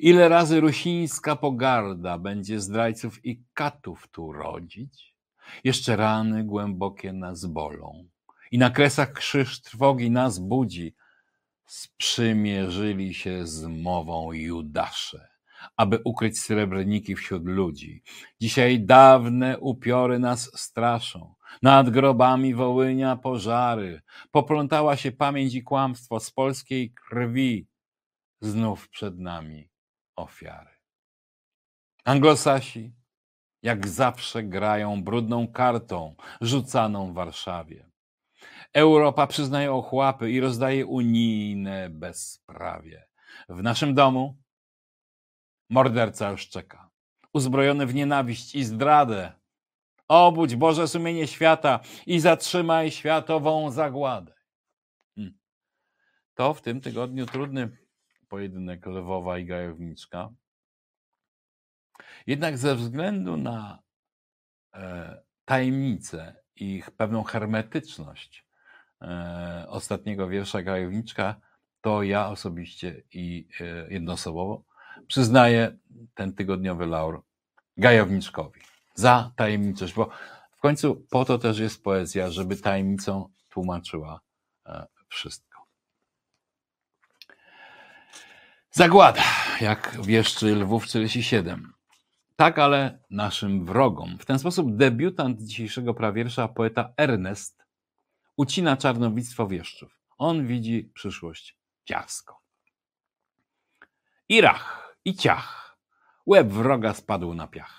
[0.00, 5.15] Ile razy rusińska pogarda będzie zdrajców i katów tu rodzić?
[5.64, 8.08] Jeszcze rany głębokie nas bolą
[8.50, 10.94] i na kresach krzyż trwogi nas budzi.
[11.66, 15.28] Sprzymierzyli się z mową Judasze,
[15.76, 18.02] aby ukryć srebrniki wśród ludzi.
[18.40, 21.34] Dzisiaj dawne upiory nas straszą.
[21.62, 24.02] Nad grobami Wołynia pożary.
[24.30, 27.66] Poplątała się pamięć i kłamstwo z polskiej krwi.
[28.40, 29.70] Znów przed nami
[30.16, 30.70] ofiary.
[32.04, 32.92] Anglosasi,
[33.66, 37.90] jak zawsze grają brudną kartą rzucaną w Warszawie.
[38.72, 43.06] Europa przyznaje ochłapy i rozdaje unijne bezprawie.
[43.48, 44.36] W naszym domu
[45.70, 46.90] morderca już czeka,
[47.32, 49.32] uzbrojony w nienawiść i zdradę.
[50.08, 54.34] Obudź Boże sumienie świata i zatrzymaj światową zagładę.
[55.14, 55.38] Hmm.
[56.34, 57.76] To w tym tygodniu trudny
[58.28, 60.30] pojedynek Lwowa i Gajowniczka.
[62.26, 63.82] Jednak ze względu na
[64.74, 68.46] e, tajemnicę i pewną hermetyczność
[69.02, 71.40] e, ostatniego wiersza Gajowniczka,
[71.80, 74.64] to ja osobiście i e, jednoosobowo
[75.08, 75.76] przyznaję
[76.14, 77.22] ten tygodniowy laur
[77.76, 78.60] Gajowniczkowi
[78.94, 80.10] za tajemniczość, bo
[80.56, 84.20] w końcu po to też jest poezja, żeby tajemnicą tłumaczyła
[85.08, 85.66] wszystko.
[88.70, 89.22] Zagłada,
[89.60, 91.75] jak wieszczy Lwów 47.
[92.36, 94.18] Tak, ale naszym wrogom.
[94.18, 97.64] W ten sposób debiutant dzisiejszego prawiersza, poeta Ernest,
[98.36, 100.00] ucina czarnowictwo wieszczów.
[100.18, 102.40] On widzi przyszłość ciasko.
[104.28, 105.78] I rach, i ciach.
[106.26, 107.74] Łeb wroga spadł na piach.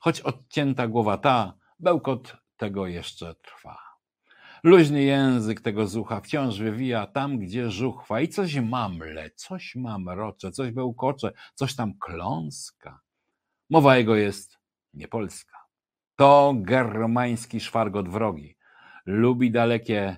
[0.00, 3.78] Choć odcięta głowa ta, bełkot tego jeszcze trwa.
[4.62, 10.70] Luźny język tego zucha wciąż wywija tam, gdzie żuchwa i coś mamle, coś mamrocze, coś
[10.70, 13.00] bełkocze, coś tam kląska.
[13.70, 14.58] Mowa jego jest
[14.94, 15.56] niepolska.
[16.16, 18.56] To germański szwargot wrogi.
[19.06, 20.16] Lubi dalekie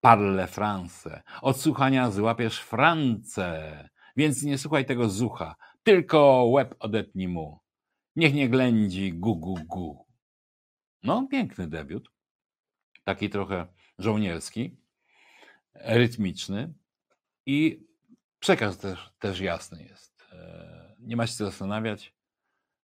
[0.00, 1.22] parle France.
[1.42, 3.88] Od słuchania złapiesz France.
[4.16, 7.60] Więc nie słuchaj tego zucha, tylko łeb odetnij mu.
[8.16, 10.06] Niech nie ględzi gu gu gu.
[11.02, 12.10] No, piękny debiut.
[13.04, 13.66] Taki trochę
[13.98, 14.76] żołnierski,
[15.74, 16.74] rytmiczny
[17.46, 17.86] i
[18.38, 20.24] przekaz też, też jasny jest.
[20.32, 22.14] E, nie ma się co zastanawiać.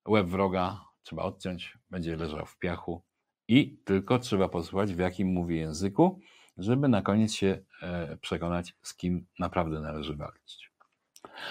[0.09, 3.03] Łeb wroga trzeba odciąć, będzie leżał w piachu
[3.49, 6.21] i tylko trzeba posłuchać, w jakim mówi języku,
[6.59, 10.71] żeby na koniec się e, przekonać, z kim naprawdę należy walczyć.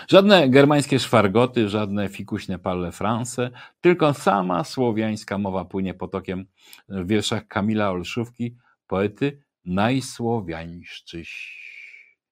[0.08, 6.46] Żadne germańskie szwargoty, żadne fikuśne parle France, tylko sama słowiańska mowa płynie potokiem
[6.90, 11.56] w wierszach Kamila Olszówki, poety najsłowiańszczyś.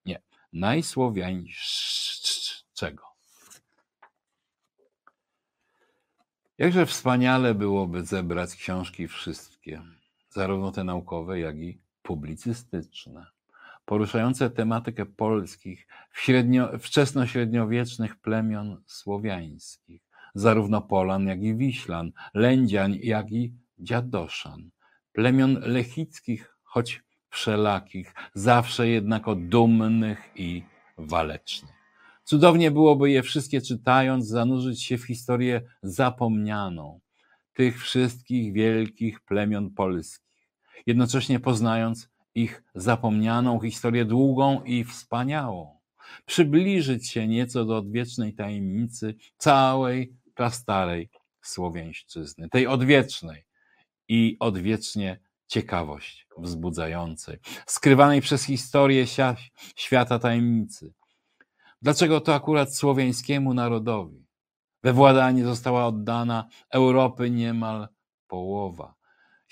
[0.06, 3.13] Nie, najsłowiańszczego.
[6.58, 9.82] Jakże wspaniale byłoby zebrać książki wszystkie,
[10.30, 13.26] zarówno te naukowe, jak i publicystyczne,
[13.84, 20.02] poruszające tematykę polskich, średnio, wczesnośredniowiecznych plemion słowiańskich,
[20.34, 24.70] zarówno Polan, jak i Wiślan, Lędzian, jak i Dziadoszan,
[25.12, 30.62] plemion lechickich, choć wszelakich, zawsze jednako dumnych i
[30.98, 31.73] walecznych.
[32.24, 37.00] Cudownie byłoby je wszystkie czytając, zanurzyć się w historię zapomnianą
[37.54, 40.48] tych wszystkich wielkich plemion polskich,
[40.86, 45.78] jednocześnie poznając ich zapomnianą historię długą i wspaniałą,
[46.26, 51.10] przybliżyć się nieco do odwiecznej tajemnicy całej prastarej
[51.42, 53.44] Słowiańszczyzny, tej odwiecznej
[54.08, 59.06] i odwiecznie ciekawość wzbudzającej, skrywanej przez historię
[59.76, 60.92] świata tajemnicy,
[61.84, 64.26] Dlaczego to akurat słowiańskiemu narodowi?
[64.82, 67.88] We władanie została oddana Europy niemal
[68.26, 68.94] połowa.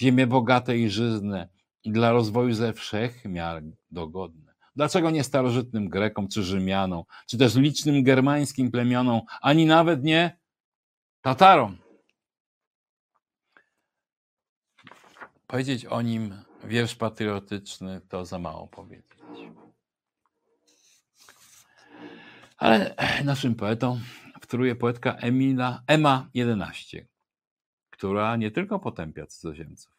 [0.01, 1.49] Ziemie bogate i żyzne
[1.85, 4.55] i dla rozwoju ze wszech miar dogodne.
[4.77, 10.39] Dlaczego nie starożytnym Grekom czy Rzymianom, czy też licznym germańskim plemionom, ani nawet nie
[11.21, 11.79] Tatarom?
[15.47, 19.22] Powiedzieć o nim wiersz patriotyczny to za mało powiedzieć.
[22.63, 22.95] Ale
[23.25, 24.01] naszym poetą
[24.41, 27.07] wtóruje poetka Emila, Ema 11,
[27.91, 29.93] która nie tylko potępia cudzoziemców.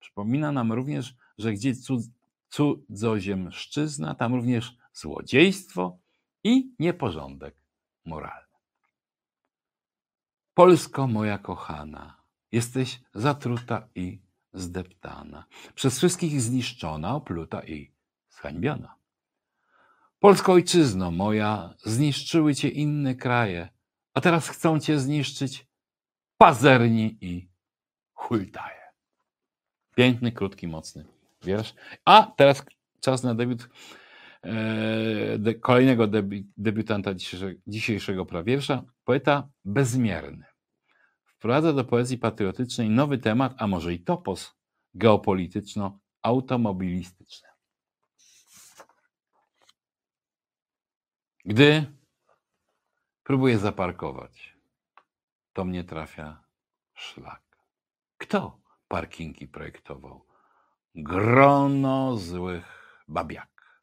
[0.00, 2.02] Przypomina nam również, że gdzie cud,
[2.48, 5.98] cudzoziemszczyzna, tam również złodziejstwo
[6.44, 7.54] i nieporządek
[8.04, 8.56] moralny.
[10.54, 12.16] Polsko moja kochana,
[12.52, 14.18] jesteś zatruta i
[14.52, 17.90] zdeptana, przez wszystkich zniszczona, opluta i
[18.30, 18.97] zhańbiona.
[20.18, 23.68] Polsko ojczyzno moja, zniszczyły cię inne kraje,
[24.14, 25.66] a teraz chcą cię zniszczyć
[26.38, 27.48] pazerni i
[28.12, 28.82] hultaje.
[29.94, 31.04] Piękny, krótki, mocny
[31.44, 31.74] wiersz.
[32.04, 32.64] A teraz
[33.00, 33.68] czas na debiut
[34.42, 40.44] e, de, kolejnego debi, debiutanta dzisiejszego, dzisiejszego prawiersza, poeta bezmierny.
[41.24, 44.54] Wprowadza do poezji patriotycznej nowy temat, a może i topos
[44.94, 47.47] geopolityczno-automobilistyczny.
[51.48, 51.86] Gdy
[53.24, 54.56] próbuję zaparkować,
[55.52, 56.44] to mnie trafia
[56.94, 57.42] szlak.
[58.18, 60.26] Kto parkingi projektował?
[60.94, 63.82] Grono złych babiak.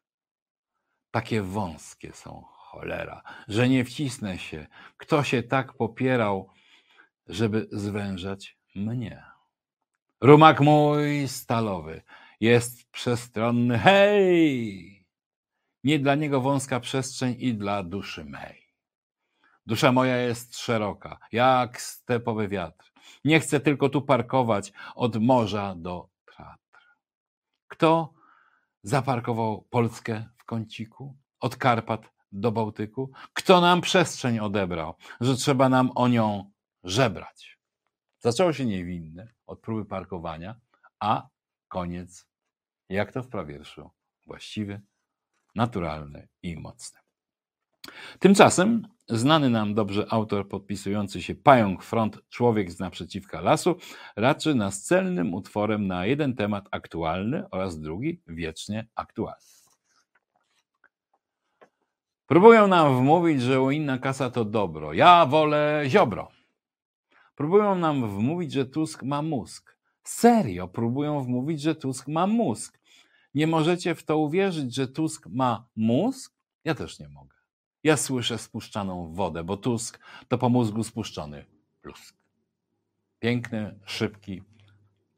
[1.10, 4.66] Takie wąskie są cholera, że nie wcisnę się.
[4.96, 6.50] Kto się tak popierał,
[7.26, 9.24] żeby zwężać mnie?
[10.20, 12.02] Rumak mój stalowy
[12.40, 13.78] jest przestronny.
[13.78, 14.95] Hej!
[15.86, 18.62] Nie dla niego wąska przestrzeń i dla duszy mej.
[19.66, 22.92] Dusza moja jest szeroka, jak stepowy wiatr.
[23.24, 26.80] Nie chcę tylko tu parkować od morza do Tatr.
[27.68, 28.14] Kto
[28.82, 31.16] zaparkował Polskę w kąciku?
[31.40, 33.10] Od Karpat do Bałtyku?
[33.32, 36.52] Kto nam przestrzeń odebrał, że trzeba nam o nią
[36.84, 37.58] żebrać?
[38.18, 40.60] Zaczęło się niewinne od próby parkowania,
[41.00, 41.28] a
[41.68, 42.28] koniec,
[42.88, 43.90] jak to w prawierszu,
[44.26, 44.80] właściwy,
[45.56, 47.00] naturalne i mocne.
[48.18, 53.76] Tymczasem znany nam dobrze autor podpisujący się Pająk Front Człowiek z naprzeciwka lasu
[54.16, 59.56] raczy nas celnym utworem na jeden temat aktualny oraz drugi wiecznie aktualny.
[62.26, 64.92] Próbują nam wmówić, że inna kasa to dobro.
[64.92, 66.28] Ja wolę ziobro.
[67.34, 69.76] Próbują nam wmówić, że Tusk ma mózg.
[70.02, 72.75] Serio próbują wmówić, że Tusk ma mózg.
[73.36, 76.34] Nie możecie w to uwierzyć, że Tusk ma mózg?
[76.64, 77.36] Ja też nie mogę.
[77.82, 81.44] Ja słyszę spuszczaną wodę, bo Tusk to po mózgu spuszczony
[81.82, 82.16] plusk.
[83.18, 84.42] Piękny, szybki,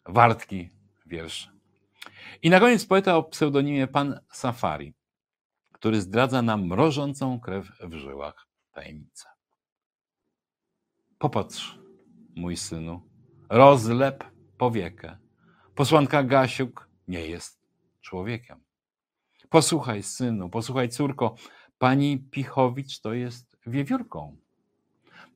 [0.06, 0.70] wartki
[1.06, 1.50] wiersz.
[2.42, 4.94] I na koniec poeta o pseudonimie Pan Safari,
[5.72, 9.28] który zdradza nam mrożącą krew w żyłach tajemnicę.
[11.18, 11.78] Popatrz,
[12.36, 13.02] mój synu,
[13.48, 14.24] rozlep
[14.56, 15.18] powiekę.
[15.74, 17.57] Posłanka Gasiuk nie jest
[18.08, 18.60] człowiekiem.
[19.48, 21.34] Posłuchaj, synu, posłuchaj, córko,
[21.78, 24.36] pani Pichowicz to jest wiewiórką.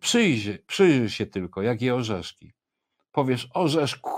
[0.00, 2.52] Przyjrzyj, przyjrzyj się tylko, jak je orzeszki.
[3.12, 4.10] Powiesz orzeszku,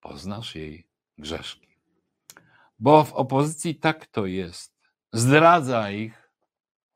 [0.00, 0.86] poznasz jej
[1.18, 1.68] grzeszki.
[2.78, 4.74] Bo w opozycji tak to jest.
[5.12, 6.30] Zdradza ich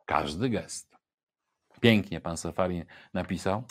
[0.04, 0.96] każdy gest.
[1.80, 3.62] Pięknie pan Safari napisał.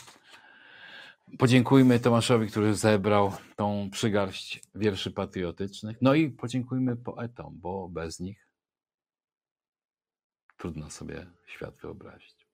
[1.38, 5.96] Podziękujmy Tomaszowi, który zebrał tą przygarść wierszy patriotycznych.
[6.02, 8.48] No i podziękujmy poetom, bo bez nich
[10.56, 12.46] trudno sobie świat wyobrazić.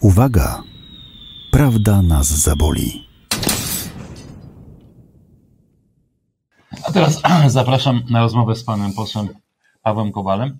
[0.00, 0.62] Uwaga!
[1.50, 3.08] Prawda nas zaboli.
[6.84, 9.28] A teraz zapraszam na rozmowę z panem posłem
[9.82, 10.58] Pawłem Kowalem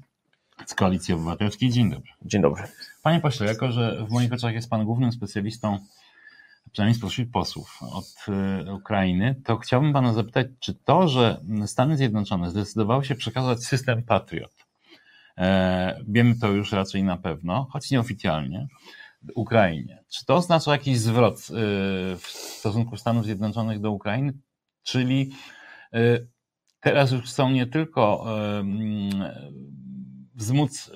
[0.66, 1.70] z Koalicji Obywatelskiej.
[1.70, 2.10] Dzień dobry.
[2.22, 2.62] Dzień dobry.
[3.02, 5.78] Panie pośle, jako że w moich oczach jest pan głównym specjalistą,
[6.72, 8.26] przynajmniej spośród posłów od
[8.68, 14.02] y, Ukrainy, to chciałbym pana zapytać, czy to, że Stany Zjednoczone zdecydowały się przekazać system
[14.02, 14.54] Patriot,
[15.38, 18.66] e, wiemy to już raczej na pewno, choć nieoficjalnie,
[19.34, 20.04] Ukrainie.
[20.08, 21.44] Czy to oznacza jakiś zwrot y,
[22.18, 24.32] w stosunku Stanów Zjednoczonych do Ukrainy,
[24.82, 25.30] czyli
[25.94, 26.28] y,
[26.80, 28.26] teraz już chcą nie tylko
[30.34, 30.90] wzmóc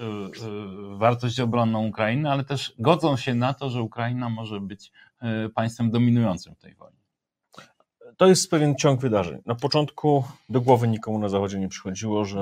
[0.97, 4.93] wartość obronną Ukrainy, ale też godzą się na to, że Ukraina może być
[5.55, 7.03] państwem dominującym w tej wojnie.
[8.17, 9.43] To jest pewien ciąg wydarzeń.
[9.47, 12.39] Na początku do głowy nikomu na Zachodzie nie przychodziło, że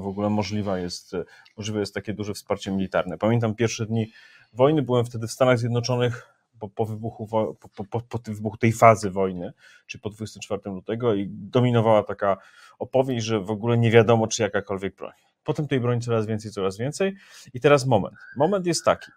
[0.00, 1.12] w ogóle możliwe jest,
[1.56, 3.18] możliwe jest takie duże wsparcie militarne.
[3.18, 4.12] Pamiętam pierwsze dni
[4.52, 7.54] wojny, byłem wtedy w Stanach Zjednoczonych po, po, wybuchu, po,
[7.90, 9.52] po, po wybuchu tej fazy wojny,
[9.86, 12.36] czy po 24 lutego i dominowała taka
[12.78, 15.12] opowieść, że w ogóle nie wiadomo, czy jakakolwiek broń.
[15.44, 17.14] Potem tej broni coraz więcej, coraz więcej
[17.54, 18.16] i teraz moment.
[18.36, 19.10] Moment jest taki.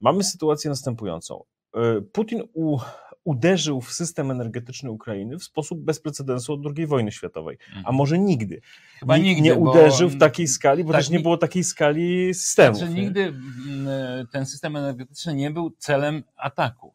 [0.00, 1.44] Mamy sytuację następującą.
[1.74, 2.78] E, Putin u,
[3.24, 7.96] uderzył w system energetyczny Ukrainy w sposób bez precedensu od II wojny światowej, a mhm.
[7.96, 8.60] może nigdy.
[8.98, 12.34] Chyba Nikt nigdy, nie uderzył w takiej skali, bo tak, też nie było takiej skali
[12.34, 12.76] systemu.
[12.76, 16.92] Znaczy, nigdy mm, ten system energetyczny nie był celem ataku,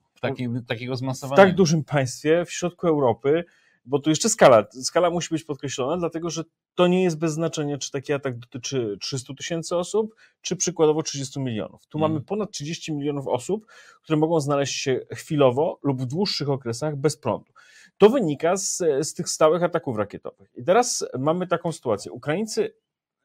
[0.68, 1.44] takiego zmasowania.
[1.44, 3.46] W tak dużym państwie w środku Europy
[3.86, 6.44] bo tu jeszcze skala, skala musi być podkreślona, dlatego że
[6.76, 11.40] to nie jest bez znaczenia, czy taki atak dotyczy 300 tysięcy osób, czy przykładowo 30
[11.40, 11.88] milionów.
[11.88, 13.66] Tu mamy ponad 30 milionów osób,
[14.04, 17.54] które mogą znaleźć się chwilowo lub w dłuższych okresach bez prądu.
[17.98, 20.52] To wynika z, z tych stałych ataków rakietowych.
[20.56, 22.12] I teraz mamy taką sytuację.
[22.12, 22.76] Ukraińcy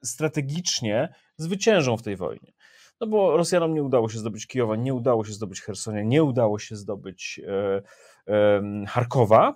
[0.05, 2.53] strategicznie zwyciężą w tej wojnie.
[3.01, 6.59] No bo Rosjanom nie udało się zdobyć Kijowa, nie udało się zdobyć Hersonia, nie udało
[6.59, 7.83] się zdobyć e,
[8.27, 9.55] e, Charkowa,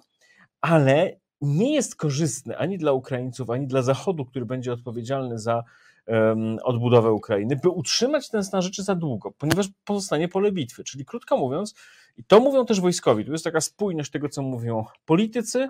[0.62, 5.62] ale nie jest korzystny ani dla Ukraińców, ani dla Zachodu, który będzie odpowiedzialny za
[6.06, 10.84] um, odbudowę Ukrainy, by utrzymać ten stan rzeczy za długo, ponieważ pozostanie pole bitwy.
[10.84, 11.74] Czyli krótko mówiąc,
[12.16, 15.68] i to mówią też wojskowi, tu jest taka spójność tego, co mówią politycy,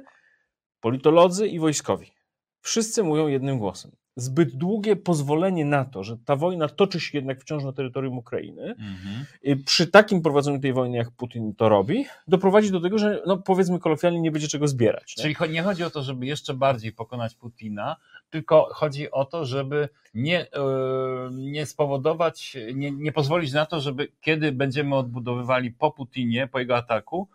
[0.80, 2.12] politolodzy i wojskowi.
[2.60, 7.40] Wszyscy mówią jednym głosem zbyt długie pozwolenie na to, że ta wojna toczy się jednak
[7.40, 9.64] wciąż na terytorium Ukrainy, mhm.
[9.64, 13.78] przy takim prowadzeniu tej wojny, jak Putin to robi, doprowadzi do tego, że no, powiedzmy
[13.78, 15.14] kolokwialnie nie będzie czego zbierać.
[15.14, 15.48] Czyli nie?
[15.48, 17.96] nie chodzi o to, żeby jeszcze bardziej pokonać Putina,
[18.30, 24.08] tylko chodzi o to, żeby nie, yy, nie spowodować, nie, nie pozwolić na to, żeby
[24.20, 27.28] kiedy będziemy odbudowywali po Putinie, po jego ataku,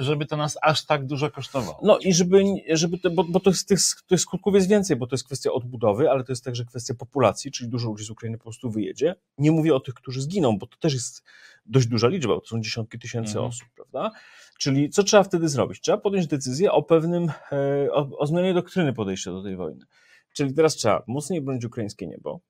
[0.00, 1.80] żeby to nas aż tak dużo kosztowało.
[1.82, 3.68] No i żeby, żeby to, bo, bo to, jest,
[4.06, 6.94] to jest skutków jest więcej, bo to jest kwestia odbudowy, ale to jest także kwestia
[6.94, 9.14] populacji, czyli dużo ludzi z Ukrainy po prostu wyjedzie.
[9.38, 11.24] Nie mówię o tych, którzy zginą, bo to też jest
[11.66, 13.46] dość duża liczba, to są dziesiątki tysięcy mhm.
[13.46, 14.10] osób, prawda?
[14.58, 15.80] Czyli co trzeba wtedy zrobić?
[15.80, 19.84] Trzeba podjąć decyzję o pewnym, e, o, o zmianie doktryny podejścia do tej wojny.
[20.32, 22.40] Czyli teraz trzeba mocniej bronić ukraińskie niebo,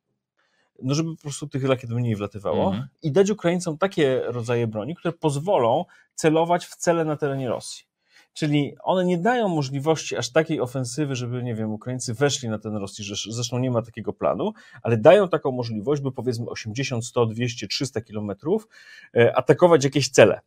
[0.83, 2.89] no żeby po prostu tych rakiet mniej wlatywało mhm.
[3.03, 7.85] i dać Ukraińcom takie rodzaje broni, które pozwolą celować w cele na terenie Rosji.
[8.33, 12.77] Czyli one nie dają możliwości aż takiej ofensywy, żeby, nie wiem, Ukraińcy weszli na ten
[12.77, 14.53] Rosji, zresztą nie ma takiego planu,
[14.83, 18.69] ale dają taką możliwość, by powiedzmy 80, 100, 200, 300 kilometrów
[19.17, 20.41] e, atakować jakieś cele.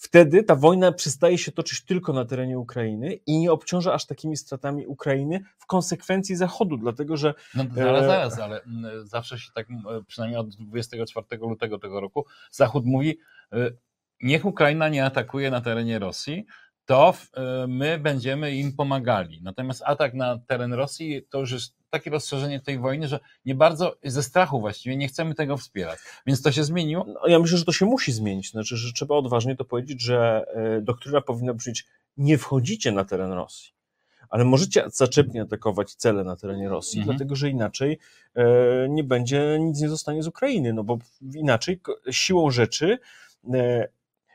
[0.00, 4.36] Wtedy ta wojna przestaje się toczyć tylko na terenie Ukrainy i nie obciąża aż takimi
[4.36, 7.34] stratami Ukrainy w konsekwencji Zachodu, dlatego że...
[7.54, 8.60] No zaraz, zaraz, ale
[9.04, 9.66] zawsze się tak,
[10.06, 13.18] przynajmniej od 24 lutego tego roku, Zachód mówi,
[13.54, 13.76] y,
[14.22, 16.46] niech Ukraina nie atakuje na terenie Rosji,
[16.90, 19.40] to e, my będziemy im pomagali.
[19.42, 23.96] Natomiast atak na teren Rosji to już jest takie rozszerzenie tej wojny, że nie bardzo
[24.04, 25.98] ze strachu właściwie nie chcemy tego wspierać.
[26.26, 27.04] Więc to się zmieniło?
[27.08, 28.50] No, ja myślę, że to się musi zmienić.
[28.50, 31.86] Znaczy, że trzeba odważnie to powiedzieć, że e, doktryna powinna brzmieć
[32.16, 33.72] nie wchodzicie na teren Rosji.
[34.28, 37.16] Ale możecie zaczepnie atakować cele na terenie Rosji, mhm.
[37.16, 37.98] dlatego że inaczej
[38.34, 38.44] e,
[38.88, 40.98] nie będzie, nic nie zostanie z Ukrainy, no bo
[41.34, 41.80] inaczej
[42.10, 42.98] siłą rzeczy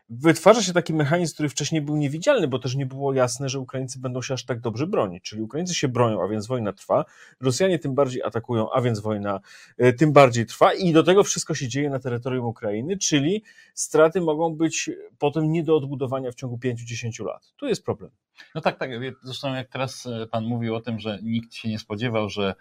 [0.09, 3.99] wytwarza się taki mechanizm, który wcześniej był niewidzialny, bo też nie było jasne, że Ukraińcy
[3.99, 5.23] będą się aż tak dobrze bronić.
[5.23, 7.05] Czyli Ukraińcy się bronią, a więc wojna trwa,
[7.41, 9.39] Rosjanie tym bardziej atakują, a więc wojna
[9.77, 13.43] e, tym bardziej trwa i do tego wszystko się dzieje na terytorium Ukrainy, czyli
[13.73, 14.89] straty mogą być
[15.19, 17.53] potem nie do odbudowania w ciągu 5-10 lat.
[17.57, 18.11] Tu jest problem.
[18.55, 18.89] No tak, tak.
[19.23, 22.55] Zresztą jak teraz e, pan mówił o tym, że nikt się nie spodziewał, że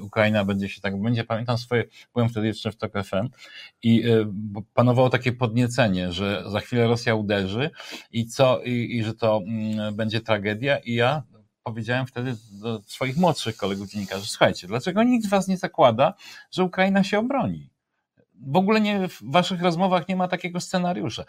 [0.00, 3.28] Ukraina będzie się tak, będzie, pamiętam swoje, byłem wtedy jeszcze w TOK FM
[3.82, 4.32] i e,
[4.74, 7.70] panowało takie podniecenie, że za chwilę Rosja uderzy
[8.12, 11.22] i co, i, i że to mm, będzie tragedia i ja
[11.62, 16.14] powiedziałem wtedy do swoich młodszych kolegów dziennikarzy, słuchajcie, dlaczego nikt was nie zakłada,
[16.50, 17.70] że Ukraina się obroni?
[18.40, 21.24] W ogóle nie, w waszych rozmowach nie ma takiego scenariusza.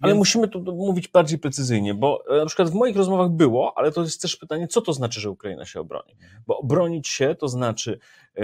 [0.00, 0.18] Ale Więc...
[0.18, 4.02] musimy tu mówić bardziej precyzyjnie, bo e, na przykład w moich rozmowach było, ale to
[4.02, 6.16] jest też pytanie, co to znaczy, że Ukraina się obroni?
[6.46, 7.98] Bo obronić się to znaczy,
[8.36, 8.42] e,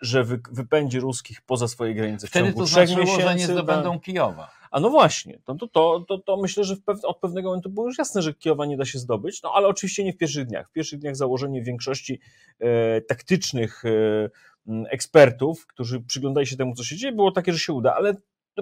[0.00, 3.28] że wypędzi ruskich poza swoje granice w Wtedy ciągu to trzech znaczyło, miesięcy.
[3.28, 4.50] że nie zdobędą Kijowa.
[4.70, 7.86] A no właśnie, to, to, to, to, to myślę, że pew, od pewnego momentu było
[7.86, 10.68] już jasne, że Kijowa nie da się zdobyć, no ale oczywiście nie w pierwszych dniach.
[10.68, 12.20] W pierwszych dniach założenie większości
[12.58, 17.72] e, taktycznych e, ekspertów, którzy przyglądali się temu, co się dzieje, było takie, że się
[17.72, 18.14] uda, ale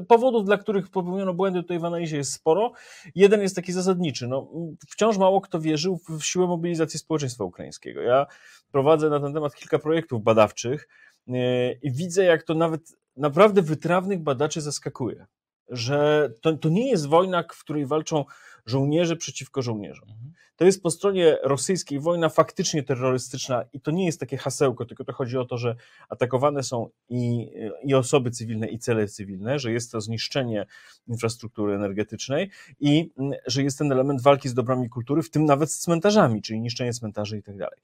[0.08, 2.72] powodów, dla których popełniono błędy tutaj w analizie jest sporo.
[3.14, 4.28] Jeden jest taki zasadniczy.
[4.28, 4.50] No,
[4.88, 8.00] wciąż mało kto wierzył w siłę mobilizacji społeczeństwa ukraińskiego.
[8.00, 8.26] Ja
[8.72, 10.88] prowadzę na ten temat kilka projektów badawczych
[11.28, 12.80] e, i widzę, jak to nawet
[13.16, 15.26] naprawdę wytrawnych badaczy zaskakuje.
[15.68, 18.24] Że to, to nie jest wojna, w której walczą
[18.66, 20.08] żołnierze przeciwko żołnierzom.
[20.08, 20.32] Mhm.
[20.56, 25.04] To jest po stronie rosyjskiej wojna faktycznie terrorystyczna i to nie jest takie hasełko, tylko
[25.04, 25.76] to chodzi o to, że
[26.08, 27.50] atakowane są i,
[27.84, 30.66] i osoby cywilne, i cele cywilne, że jest to zniszczenie
[31.06, 32.50] infrastruktury energetycznej
[32.80, 33.10] i
[33.46, 36.92] że jest ten element walki z dobrami kultury, w tym nawet z cmentarzami, czyli niszczenie
[36.92, 37.78] cmentarzy i tak dalej.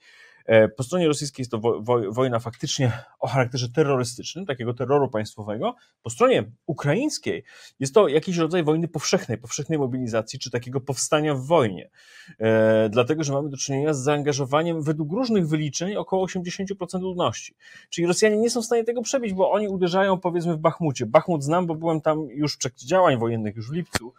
[0.51, 5.75] E, po stronie rosyjskiej jest to wojna faktycznie o charakterze terrorystycznym, takiego terroru państwowego.
[6.03, 7.45] Po stronie ukraińskiej
[7.81, 11.91] jest to jakiś rodzaj wojny powszechnej, powszechnej mobilizacji, czy takiego powstania w wojnie.
[12.39, 17.55] E, dlatego, że mamy do czynienia z zaangażowaniem według różnych wyliczeń około 80% ludności.
[17.91, 21.07] Czyli Rosjanie nie są w stanie tego przebić, bo oni uderzają powiedzmy w Bachmucie.
[21.07, 24.13] Bachmut znam, bo byłem tam już w trakcie działań wojennych, już w lipcu.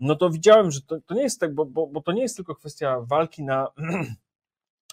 [0.00, 2.36] No to widziałem, że to, to nie jest tak, bo, bo, bo to nie jest
[2.36, 3.68] tylko kwestia walki na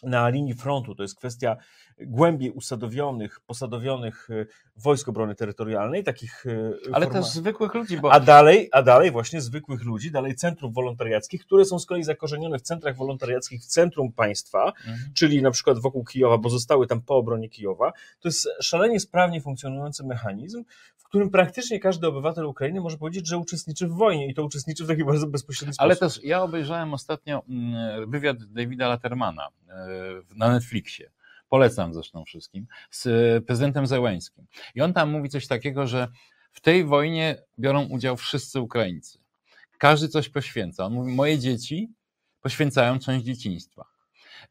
[0.04, 0.96] na linii frontu.
[0.96, 1.58] To jest kwestia
[2.00, 6.46] głębiej usadowionych, posadowionych y, wojsk obrony terytorialnej, takich.
[6.46, 8.14] Y, Ale też zwykłych ludzi, bo.
[8.14, 12.60] A dalej, a dalej właśnie zwykłych ludzi, dalej centrów wolontariackich, które są z kolei zakorzenione
[12.60, 14.98] w centrach wolontariackich w centrum państwa, mhm.
[15.14, 17.94] czyli na przykład wokół Kijowa, bo zostały tam po obronie Kijowa.
[18.20, 20.64] To jest szalenie sprawnie funkcjonujący mechanizm,
[20.98, 24.86] w którym praktycznie każdy obywatel Ukrainy może powiedzieć, że uczestniczy w wojnie i to uczestniczy
[24.86, 25.86] w taki bardzo bezpośredni sposób.
[25.86, 29.48] Ale też ja obejrzałem ostatnio mm, wywiad Davida Latermana
[30.36, 31.12] na Netflixie
[31.50, 34.46] polecam zresztą wszystkim, z prezydentem Zełęskim.
[34.76, 36.08] I on tam mówi coś takiego, że
[36.52, 39.20] w tej wojnie biorą udział wszyscy Ukraińcy.
[39.78, 40.86] Każdy coś poświęca.
[40.86, 41.90] On mówi, moje dzieci
[42.42, 43.86] poświęcają część dzieciństwa.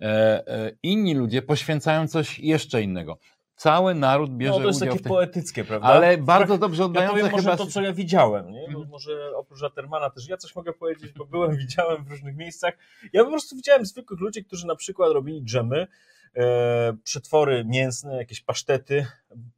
[0.01, 0.07] E,
[0.49, 3.19] e, inni ludzie poświęcają coś jeszcze innego.
[3.57, 4.61] Cały naród bierze udział.
[4.61, 5.89] No to jest takie poetyckie, prawda?
[5.89, 7.51] Ale bardzo dobrze oddające ja powiem chyba...
[7.51, 8.69] może to, co ja widziałem, nie?
[8.73, 12.75] No, może oprócz Latermana też ja coś mogę powiedzieć, bo byłem, widziałem w różnych miejscach.
[13.13, 15.87] Ja po prostu widziałem zwykłych ludzi, którzy na przykład robili dżemy,
[16.37, 19.07] E, przetwory mięsne, jakieś pasztety,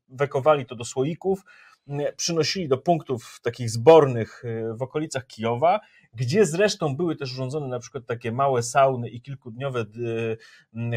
[0.09, 1.45] wekowali to do słoików,
[2.17, 5.81] przynosili do punktów takich zbornych e, w okolicach Kijowa,
[6.15, 9.85] gdzie zresztą były też urządzone na przykład takie małe sauny i kilkudniowe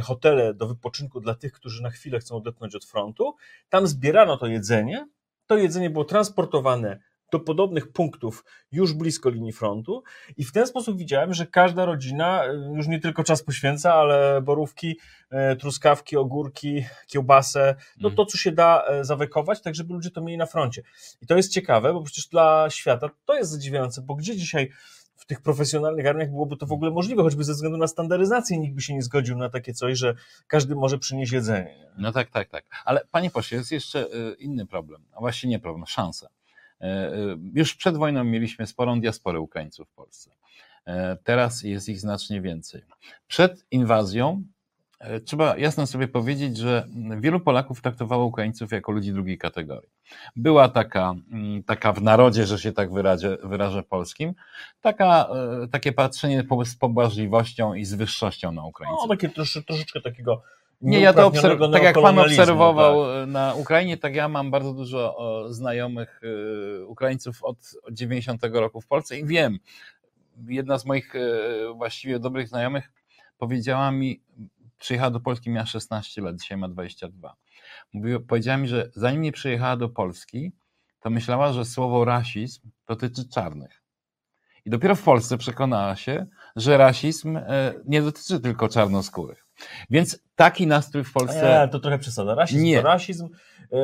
[0.04, 3.36] hotele do wypoczynku dla tych, którzy na chwilę chcą odetchnąć od frontu.
[3.70, 5.08] Tam zbierano to jedzenie,
[5.48, 7.00] to jedzenie było transportowane
[7.32, 10.04] do podobnych punktów już blisko linii frontu
[10.38, 14.42] i w ten sposób widziałem, że każda rodzina e, już nie tylko czas poświęca, ale
[14.42, 15.00] borówki,
[15.30, 18.16] e, truskawki, ogórki, kiełbasę, no mm.
[18.16, 20.82] to co się da e, zawekować, tak żeby ludzie to mieli na froncie.
[21.22, 24.70] I to jest ciekawe, bo przecież dla świata to jest zadziwiające, bo gdzie dzisiaj
[25.16, 28.76] w tych profesjonalnych armiach byłoby to w ogóle możliwe, choćby ze względu na standaryzację nikt
[28.76, 30.16] by się nie zgodził na takie coś, że
[30.48, 31.92] każdy może przynieść jedzenie.
[31.98, 32.66] No tak, tak, tak.
[32.86, 34.08] Ale panie pośle, jest jeszcze
[34.40, 36.28] inny problem, a właściwie nie problem, szansa.
[36.82, 40.32] E, e, już przed wojną mieliśmy sporą diasporę Ukraińców w Polsce.
[40.86, 42.82] E, teraz jest ich znacznie więcej.
[43.28, 44.44] Przed inwazją
[45.26, 46.88] trzeba jasno sobie powiedzieć, że
[47.20, 49.90] wielu Polaków traktowało Ukraińców jako ludzi drugiej kategorii.
[50.36, 54.34] Była taka, mm, taka w narodzie, że się tak wyrażę, wyrażę polskim,
[54.82, 55.30] taka,
[55.72, 59.04] takie patrzenie z pobłażliwością i z wyższością na Ukraińców.
[59.04, 60.42] No, takie trosze, troszeczkę takiego
[60.82, 63.30] nie, ja to obserw- tak jak pan obserwował tak.
[63.30, 65.18] na Ukrainie, tak ja mam bardzo dużo
[65.50, 66.22] znajomych
[66.88, 67.58] Ukraińców od
[67.92, 69.60] 90 roku w Polsce i wiem,
[70.48, 71.14] jedna z moich
[71.76, 72.92] właściwie dobrych znajomych
[73.38, 74.22] powiedziała mi,
[74.80, 77.36] przyjechała do Polski, miała 16 lat, dzisiaj ma 22.
[77.94, 80.52] Mówiła, powiedziała mi, że zanim nie przyjechała do Polski,
[81.00, 83.84] to myślała, że słowo rasizm dotyczy czarnych.
[84.66, 86.26] I dopiero w Polsce przekonała się,
[86.56, 89.46] że rasizm e, nie dotyczy tylko czarnoskórych.
[89.89, 91.62] Więc taki nastrój w Polsce.
[91.62, 92.36] Nie, to trochę przesada.
[92.36, 92.78] Rasizm nie.
[92.78, 93.30] to rasizm.
[93.72, 93.80] Yy,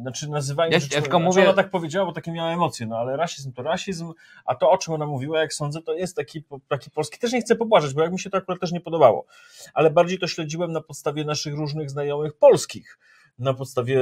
[0.00, 1.42] znaczy nazywanie ja, rzeczy, ja tylko znaczy mówię...
[1.42, 4.12] ona tak powiedziała, bo takie miała emocje, no ale rasizm to rasizm,
[4.44, 7.40] a to o czym ona mówiła, jak sądzę, to jest taki, taki polski, też nie
[7.40, 9.26] chcę pobłażać, bo jak mi się to akurat też nie podobało,
[9.74, 12.98] ale bardziej to śledziłem na podstawie naszych różnych znajomych polskich,
[13.38, 14.00] na podstawie,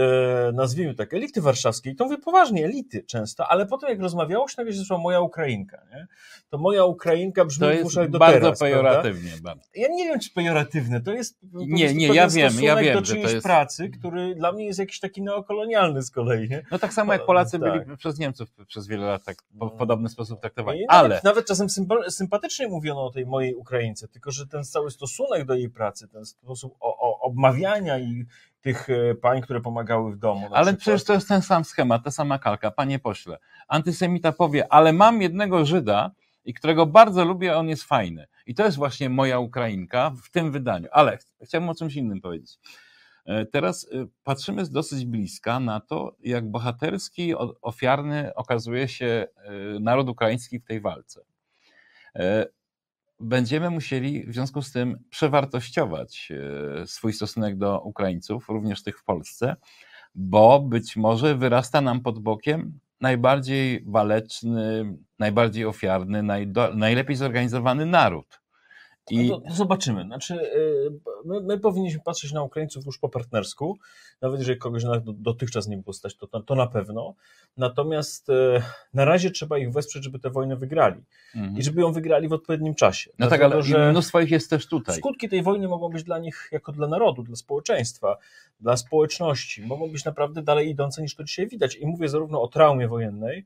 [0.53, 4.73] nazwijmy tak, elity warszawskiej, to mówię poważnie, elity często, ale potem jak rozmawiało się, nagle
[4.73, 6.07] się zeszła moja Ukrainka, nie?
[6.49, 9.31] To moja Ukrainka brzmi to w uszach do bardzo teraz, pejoratywnie.
[9.43, 9.65] Bardzo.
[9.75, 13.15] Ja nie wiem, czy pejoratywne, to jest nie, nie, ja wiem, ja wiem, do że
[13.15, 13.43] to jest...
[13.43, 16.63] pracy, który dla mnie jest jakiś taki neokolonialny z kolei, nie?
[16.71, 17.85] No tak samo jak Polacy tak.
[17.85, 19.71] byli przez Niemców przez wiele lat tak, w no.
[19.71, 21.09] podobny sposób traktowani, ale...
[21.09, 21.67] Nawet, nawet czasem
[22.09, 26.25] sympatycznie mówiono o tej mojej Ukraińce, tylko że ten cały stosunek do jej pracy, ten
[26.25, 28.27] sposób o, o obmawiania i
[28.67, 30.47] tych e, pań, które pomagały w domu.
[30.47, 30.81] Ale przykład.
[30.81, 32.71] przecież to jest ten sam schemat, ta sama kalka.
[32.71, 33.39] Panie pośle,
[33.69, 36.11] antysemita powie, ale mam jednego Żyda,
[36.45, 38.27] i którego bardzo lubię, on jest fajny.
[38.47, 40.89] I to jest właśnie moja Ukrainka w tym wydaniu.
[40.93, 42.59] Ale chciałbym o czymś innym powiedzieć.
[43.25, 49.27] E, teraz e, patrzymy z dosyć bliska na to, jak bohaterski, ofiarny okazuje się
[49.81, 51.21] naród ukraiński w tej walce
[53.21, 56.33] będziemy musieli w związku z tym przewartościować
[56.83, 59.57] e, swój stosunek do Ukraińców, również tych w Polsce,
[60.15, 66.23] bo być może wyrasta nam pod bokiem najbardziej waleczny, najbardziej ofiarny,
[66.75, 68.41] najlepiej zorganizowany naród.
[69.11, 69.29] I...
[69.29, 70.05] No zobaczymy.
[70.05, 70.91] Znaczy, y,
[71.25, 73.79] my, my, powinniśmy patrzeć na Ukraińców już po partnersku,
[74.21, 77.15] nawet jeżeli kogoś dotychczas nie było stać, to, to na pewno.
[77.57, 78.33] Natomiast y,
[78.95, 81.01] na razie trzeba ich wesprzeć, żeby tę wojnę wygrali.
[81.35, 81.59] Mhm.
[81.59, 83.11] I żeby ją wygrali w odpowiednim czasie.
[83.11, 84.97] No Dlatego, tak, ale że mnóstwo ich jest też tutaj.
[84.97, 88.17] Skutki tej wojny mogą być dla nich, jako dla narodu, dla społeczeństwa,
[88.61, 91.77] dla społeczności, mogą być naprawdę dalej idące niż to dzisiaj widać.
[91.77, 93.45] I mówię zarówno o traumie wojennej,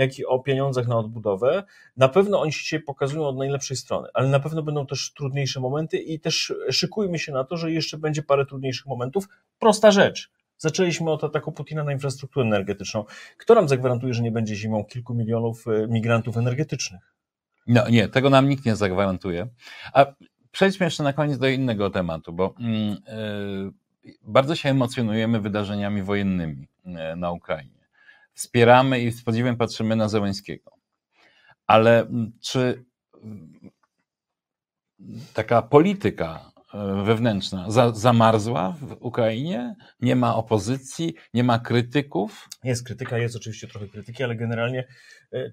[0.00, 1.64] jak i o pieniądzach na odbudowę.
[1.96, 5.98] Na pewno oni się pokazują od najlepszej strony, ale na pewno będą też trudniejsze momenty
[5.98, 9.28] i też szykujmy się na to, że jeszcze będzie parę trudniejszych momentów.
[9.58, 10.30] Prosta rzecz.
[10.58, 13.04] Zaczęliśmy od ataku Putina na infrastrukturę energetyczną.
[13.36, 17.14] Kto nam zagwarantuje, że nie będzie zimą kilku milionów e, migrantów energetycznych?
[17.66, 19.48] No nie, tego nam nikt nie zagwarantuje.
[19.92, 20.06] A
[20.50, 23.72] przejdźmy jeszcze na koniec do innego tematu, bo yy,
[24.22, 27.79] bardzo się emocjonujemy wydarzeniami wojennymi yy, na Ukrainie
[28.34, 30.70] wspieramy i z podziwem patrzymy na Zełęskiego.
[31.66, 32.06] Ale
[32.42, 32.84] czy
[35.34, 39.74] taka polityka e, wewnętrzna za, zamarzła w Ukrainie?
[40.00, 42.48] Nie ma opozycji, nie ma krytyków?
[42.64, 44.86] Jest krytyka, jest oczywiście trochę krytyki, ale generalnie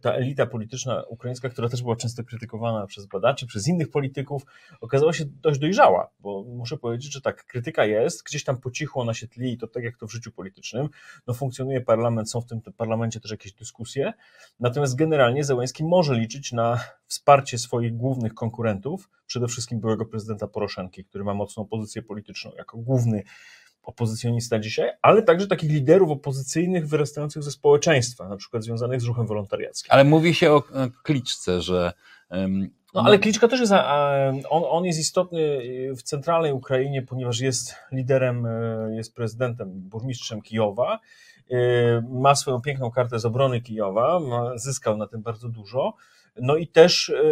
[0.02, 4.42] ta elita polityczna ukraińska, która też była często krytykowana przez badaczy, przez innych polityków,
[4.82, 9.00] okazała się dość dojrzała, bo muszę powiedzieć, że tak, krytyka jest, gdzieś tam po cichu
[9.00, 10.90] ona się tli i to tak jak to w życiu politycznym,
[11.28, 14.14] no funkcjonuje parlament, są w tym parlamencie też jakieś dyskusje,
[14.60, 21.06] natomiast generalnie Zełenski może liczyć na wsparcie swoich głównych konkurentów, przede wszystkim byłego prezydenta Poroszenki,
[21.06, 23.24] który ma mocną pozycję polityczną jako główny
[23.88, 29.28] opozycjonista dzisiaj, ale także takich liderów opozycyjnych wyrastających ze społeczeństwa, na przykład związanych z ruchem
[29.28, 29.88] wolontariackim.
[29.92, 30.64] Ale mówi się o
[31.04, 31.94] kliczce, że.
[32.94, 33.74] No, ale Kliczka też jest,
[34.50, 35.60] on, on jest istotny
[35.98, 41.00] w centralnej Ukrainie, ponieważ jest liderem, e, jest prezydentem, burmistrzem Kijowa,
[41.52, 41.58] e,
[42.10, 44.20] ma swoją piękną kartę z obrony Kijowa,
[44.56, 45.94] zyskał na tym bardzo dużo,
[46.42, 47.24] no i też e,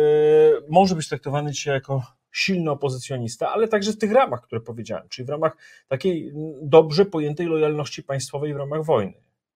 [0.69, 2.03] może być traktowany dzisiaj jako
[2.35, 5.57] silny opozycjonista, ale także w tych ramach, które powiedziałem, czyli w ramach
[5.87, 6.31] takiej
[6.61, 9.13] dobrze pojętej lojalności państwowej w ramach wojny.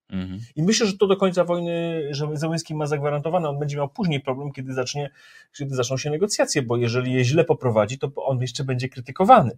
[0.10, 0.40] Mhm.
[0.56, 4.20] I myślę, że to do końca wojny, że Zełenski ma zagwarantowane, on będzie miał później
[4.20, 5.10] problem, kiedy, zacznie,
[5.58, 9.58] kiedy zaczną się negocjacje, bo jeżeli je źle poprowadzi, to on jeszcze będzie krytykowany.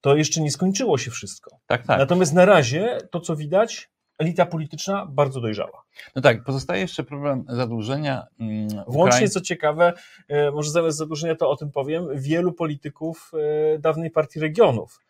[0.00, 1.50] To jeszcze nie skończyło się wszystko.
[1.66, 1.98] Tak, tak.
[1.98, 5.84] Natomiast na razie to, co widać, elita polityczna bardzo dojrzała.
[6.16, 8.26] No tak, pozostaje jeszcze problem zadłużenia.
[8.40, 9.92] Mm, Włącznie, co ciekawe,
[10.28, 13.32] e, może zamiast zadłużenia to o tym powiem, wielu polityków
[13.74, 15.00] e, dawnej partii regionów.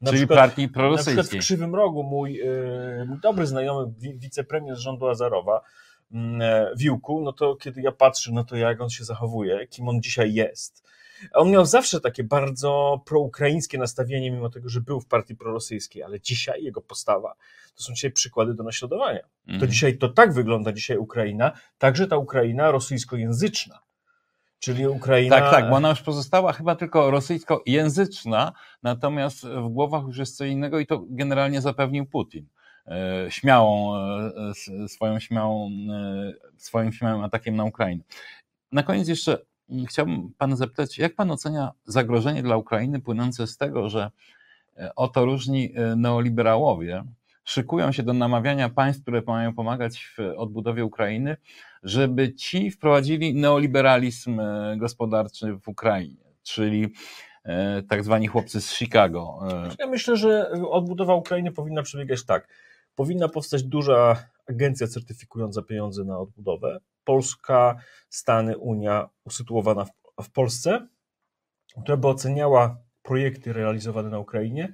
[0.00, 1.16] Na Czyli przykład, partii prorosyjskiej.
[1.16, 5.60] Na przykład w Krzywym Rogu mój, e, mój dobry znajomy, wicepremier z rządu Azarowa,
[6.12, 6.40] mm,
[6.76, 10.34] Wiłku, no to kiedy ja patrzę na to, jak on się zachowuje, kim on dzisiaj
[10.34, 10.84] jest,
[11.32, 16.20] On miał zawsze takie bardzo proukraińskie nastawienie, mimo tego, że był w partii prorosyjskiej, ale
[16.20, 17.34] dzisiaj jego postawa
[17.76, 19.20] to są dzisiaj przykłady do naśladowania.
[19.46, 19.70] To Mhm.
[19.72, 23.78] dzisiaj to tak wygląda dzisiaj Ukraina, także ta Ukraina rosyjskojęzyczna.
[24.58, 25.36] Czyli Ukraina.
[25.40, 28.52] Tak, tak, bo ona już pozostała chyba tylko rosyjskojęzyczna,
[28.82, 32.46] natomiast w głowach już jest co innego i to generalnie zapewnił Putin.
[32.86, 38.02] E, Śmiałą, e, s- swoją śmiałą, e, swoim śmiałym atakiem na Ukrainę.
[38.72, 39.38] Na koniec jeszcze
[39.88, 44.10] chciałbym Pana zapytać, jak Pan ocenia zagrożenie dla Ukrainy płynące z tego, że
[44.76, 47.04] e, oto różni e, neoliberałowie
[47.44, 51.36] szykują się do namawiania państw, które mają pomagać w odbudowie Ukrainy,
[51.82, 56.88] żeby ci wprowadzili neoliberalizm e, gospodarczy w Ukrainie, czyli
[57.44, 59.38] e, tak zwani chłopcy z Chicago.
[59.50, 62.48] e, Ja myślę, że odbudowa Ukrainy powinna przebiegać tak.
[62.94, 64.16] Powinna powstać duża
[64.48, 66.78] agencja certyfikująca pieniądze na odbudowę.
[67.04, 67.76] Polska,
[68.10, 69.90] Stany, Unia usytuowana w,
[70.24, 70.88] w Polsce,
[71.82, 74.72] która by oceniała projekty realizowane na Ukrainie.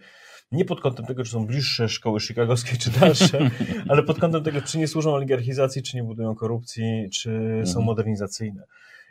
[0.53, 3.51] Nie pod kątem tego, czy są bliższe szkoły chicagowskie, czy dalsze,
[3.91, 7.31] ale pod kątem tego, czy nie służą oligarchizacji, czy nie budują korupcji, czy
[7.65, 7.85] są Mhm.
[7.87, 8.65] modernizacyjne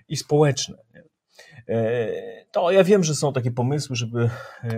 [0.07, 0.77] i społeczne.
[1.67, 2.09] E,
[2.51, 4.29] To ja wiem, że są takie pomysły, żeby
[4.63, 4.69] e,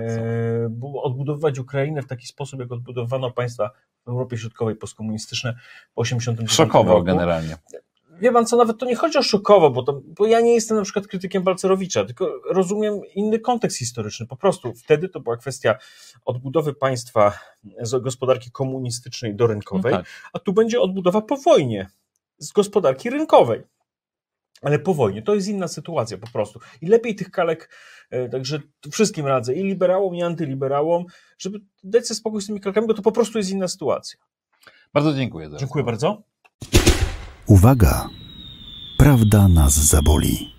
[0.69, 3.69] bu- odbudowywać Ukrainę w taki sposób, jak odbudowano państwa
[4.05, 5.53] w Europie Środkowej postkomunistyczne
[5.93, 7.05] po 89 Szokował roku.
[7.05, 7.55] generalnie.
[8.21, 10.77] Wie pan co, nawet to nie chodzi o szokowo, bo, to, bo ja nie jestem
[10.77, 14.27] na przykład krytykiem Balcerowicza, tylko rozumiem inny kontekst historyczny.
[14.27, 15.75] Po prostu wtedy to była kwestia
[16.25, 17.39] odbudowy państwa
[17.81, 20.05] z gospodarki komunistycznej do No rynkowej, tak.
[20.33, 21.89] a tu będzie odbudowa po wojnie
[22.37, 23.61] z gospodarki rynkowej.
[24.61, 26.59] Ale po wojnie to jest inna sytuacja po prostu.
[26.81, 27.69] I lepiej tych kalek,
[28.09, 28.59] e, także
[28.91, 31.05] wszystkim radzę, i liberałom, i antyliberałom,
[31.37, 34.19] żeby dać sobie spokój z tymi kalkami, bo to po prostu jest inna sytuacja.
[34.93, 35.49] Bardzo dziękuję.
[35.49, 36.30] Za Dziękuję bardzo.
[37.51, 38.09] Uwaga!
[38.97, 40.53] Prawda nas zaboli.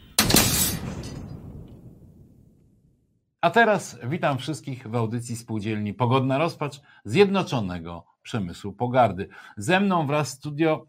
[3.41, 9.29] A teraz witam wszystkich w audycji spółdzielni Pogodna Rozpacz Zjednoczonego Przemysłu Pogardy.
[9.57, 10.87] Ze mną wraz w studio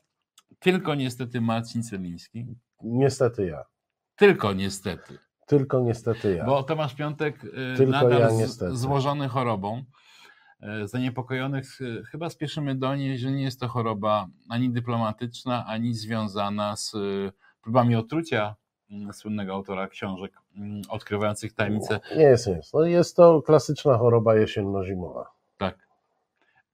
[0.59, 2.45] tylko niestety Marcin Celiński.
[2.81, 3.63] Niestety ja.
[4.15, 5.17] Tylko niestety.
[5.47, 6.45] Tylko niestety ja.
[6.45, 8.75] Bo Tomasz Piątek y, Tylko nadal ja niestety.
[8.77, 9.83] złożony chorobą.
[10.83, 16.75] Y, Zaniepokojonych y, chyba spieszymy donieść, że nie jest to choroba ani dyplomatyczna, ani związana
[16.75, 18.55] z y, próbami otrucia
[18.91, 21.99] mm, słynnego autora książek mm, odkrywających tajemnice.
[22.15, 22.73] Nie jest, nie jest.
[22.73, 25.25] No jest to klasyczna choroba jesienno-zimowa,
[25.57, 25.87] Tak.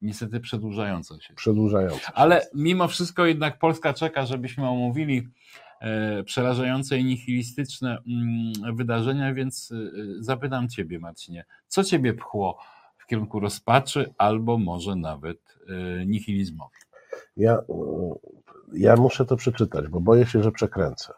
[0.01, 1.33] Niestety przedłużająca się.
[1.33, 2.11] przedłużająca.
[2.13, 5.27] Ale mimo wszystko jednak Polska czeka, żebyśmy omówili
[5.81, 9.75] e, przerażające i nihilistyczne mm, wydarzenia, więc e,
[10.23, 12.59] zapytam Ciebie, Marcinie, co Ciebie pchło
[13.09, 15.37] kierunku rozpaczy albo może nawet
[15.69, 16.75] e, nihilizmowi?
[17.37, 17.63] Ja, y,
[18.73, 21.13] ja muszę to przeczytać, bo boję się, że przekręcę.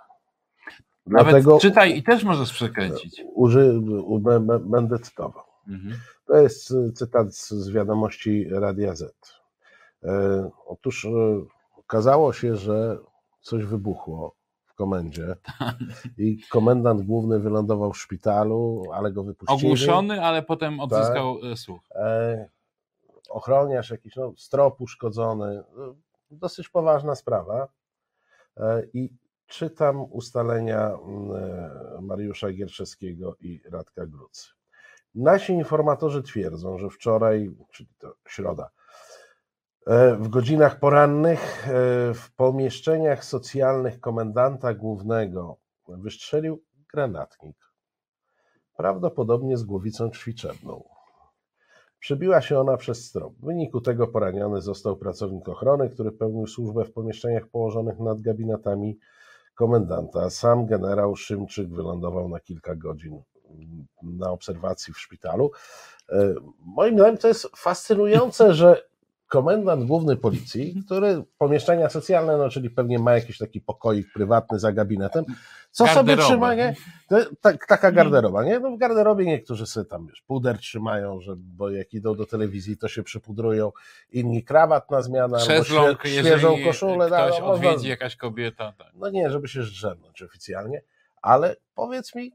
[1.05, 3.23] Nawet Dlatego czytaj i też możesz przekręcić.
[3.33, 3.81] uży,
[4.59, 5.43] będę cytował.
[5.67, 5.95] Mhm.
[6.25, 9.15] To jest y, cytat z, wiadomości Radia Z.
[10.03, 11.09] E, otóż e,
[11.77, 12.97] okazało się, że
[13.41, 14.35] coś wybuchło
[14.81, 15.35] komendzie
[16.17, 19.57] i komendant główny wylądował w szpitalu, ale go wypuścili.
[19.57, 21.81] Ogłuszony, ale potem odzyskał e, słuch.
[21.95, 22.49] E,
[23.29, 25.63] ochroniarz jakiś, no, strop uszkodzony.
[25.77, 25.95] No,
[26.31, 27.67] Dosyć poważna sprawa.
[28.57, 29.09] E, I
[29.47, 34.49] czytam ustalenia mm, e, Mariusza Gierczewskiego i Radka Grucy.
[35.15, 38.80] Nasi informatorzy twierdzą, że wczoraj, czyli to środa, e,
[40.19, 41.71] w godzinach porannych e,
[42.13, 45.57] w pomieszczeniach socjalnych komendanta głównego
[45.87, 46.63] wystrzelił
[46.93, 47.57] granatnik.
[48.77, 50.83] Prawdopodobnie z głowicą ćwiczebną.
[51.99, 53.33] Przebiła się ona przez strop.
[53.33, 58.99] W wyniku tego poraniony został pracownik ochrony, który pełnił służbę w pomieszczeniach położonych nad gabinetami
[59.55, 60.29] komendanta.
[60.29, 63.21] Sam generał Szymczyk wylądował na kilka godzin
[64.03, 65.51] na obserwacji w szpitalu.
[66.09, 68.90] E, Moim zdaniem to jest fascynujące, że
[69.31, 74.71] komendant główny policji, który pomieszczenia socjalne, no czyli pewnie ma jakiś taki pokoik prywatny za
[74.71, 75.25] gabinetem,
[75.71, 76.23] co sobie Garderoba.
[76.23, 76.75] trzyma, nie?
[77.09, 78.59] To, tak, taka garderoba, nie?
[78.59, 82.77] No w garderobie niektórzy sobie tam, wiesz, puder trzymają, że, bo jak idą do telewizji,
[82.77, 83.71] to się przypudrują,
[84.11, 87.05] inni krawat na zmianę, albo świe, świeżą koszulę.
[87.07, 88.73] ktoś no, można- odwiedzi jakaś kobieta.
[88.77, 88.87] Tak.
[88.93, 90.81] No nie, żeby się zdrzemnąć oficjalnie,
[91.21, 92.31] ale powiedz mi,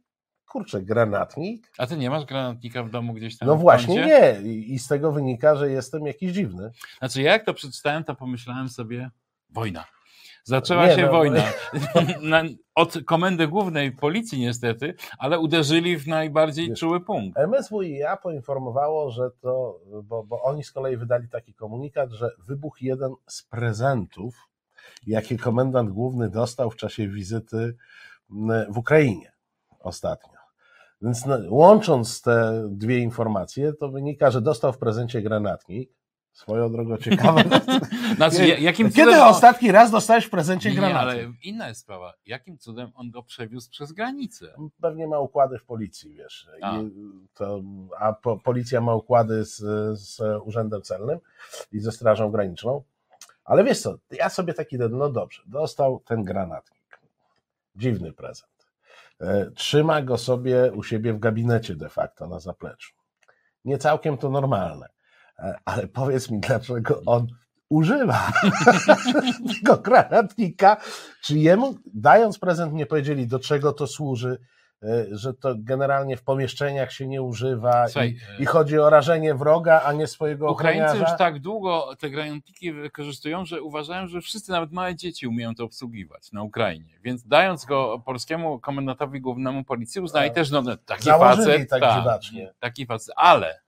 [0.47, 1.71] kurczę, granatnik?
[1.79, 4.41] A Ty nie masz granatnika w domu gdzieś tam No właśnie kącie?
[4.43, 6.71] nie i i z tego wynika, że jestem jakiś dziwny.
[6.99, 9.11] Znaczy, ja jak to przeczytałem, to pomyślałem sobie,
[9.51, 9.85] wojna.
[10.45, 11.43] Zaczęła Nie, się no, wojna.
[12.23, 12.43] Na,
[12.75, 17.39] od komendy głównej policji niestety, ale uderzyli w najbardziej Wiesz, czuły punkt.
[17.39, 23.13] MSWiA poinformowało, że to, bo, bo oni z kolei wydali taki komunikat, że wybuchł jeden
[23.27, 24.49] z prezentów,
[25.07, 27.77] jakie komendant główny dostał w czasie wizyty
[28.31, 29.33] mm, w Ukrainie
[29.81, 30.36] ostatnio.
[31.03, 35.91] Więc no, łącząc te dwie informacje, to wynika, że dostał w prezencie granatnik.
[36.33, 37.43] Swoją drogą ciekawe.
[38.17, 41.25] Znaczy, ja- jakim Kiedy cudem ostatni raz dostałeś w prezencie Nie, granatnik?
[41.25, 42.15] ale inna jest sprawa.
[42.27, 44.55] Jakim cudem on go przewiózł przez granicę?
[44.81, 46.49] Pewnie ma układy w policji, wiesz.
[46.63, 46.79] A.
[47.35, 47.61] To,
[47.99, 49.57] a po, policja ma układy z,
[50.01, 51.19] z Urzędem Celnym
[51.73, 52.83] i ze Strażą Graniczną.
[53.45, 57.01] Ale wiesz co, ja sobie taki, no dobrze, dostał ten granatnik.
[57.77, 58.56] Dziwny prezent.
[59.21, 62.93] E, Trzyma go sobie u siebie w gabinecie de facto na zapleczu.
[63.65, 64.89] Nie całkiem to normalne.
[65.39, 67.27] E, Ale powiedz mi, dlaczego on
[67.69, 68.33] używa
[69.59, 70.77] tego granatnika?
[71.23, 74.39] Czy jemu, dając prezent, nie powiedzieli, do czego to służy,
[75.11, 79.83] że to generalnie w pomieszczeniach się nie używa Słuchaj, i, i chodzi o rażenie wroga,
[79.85, 81.11] a nie swojego Ukraińcy ochroniarza?
[81.11, 85.65] już tak długo te granatniki wykorzystują, że uważają, że wszyscy, nawet małe dzieci, umieją to
[85.65, 86.99] obsługiwać na Ukrainie.
[87.03, 90.35] Więc dając go polskiemu komendantowi głównemu policji, uznali Tak.
[90.35, 91.71] też, no taki Założyli facet.
[91.71, 92.53] tak dziwacznie.
[92.59, 93.61] Taki facet, ale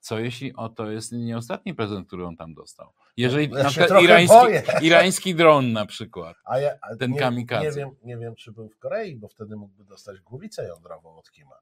[0.00, 2.92] co jeśli o to jest nie ostatni prezent, który on tam dostał?
[3.16, 4.62] Jeżeli Ja na przykład irański, boję.
[4.82, 6.36] irański dron na przykład.
[6.44, 7.64] A ja, a Ten nie, kamikadze.
[7.66, 11.30] Nie wiem, nie wiem, czy był w Korei, bo wtedy mógłby dostać głowicę jądrową od
[11.30, 11.56] Kima.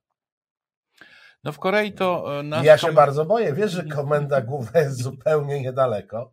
[1.44, 3.52] No w Korei to e, nasz ja się kom- bardzo boję.
[3.52, 6.30] Wiesz, że komenda główna jest zupełnie niedaleko.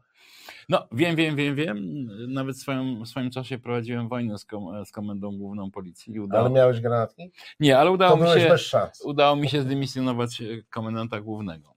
[0.69, 2.07] No wiem, wiem, wiem, wiem.
[2.33, 6.19] Nawet w swoim, w swoim czasie prowadziłem wojnę z, kom, z komendą główną policji.
[6.19, 6.45] Udało...
[6.45, 7.35] Ale miałeś granatnik?
[7.59, 8.49] Nie, ale To udało mi byłeś się...
[8.49, 9.01] bez szans.
[9.05, 11.73] udało mi się zdymisjonować e, komendanta głównego.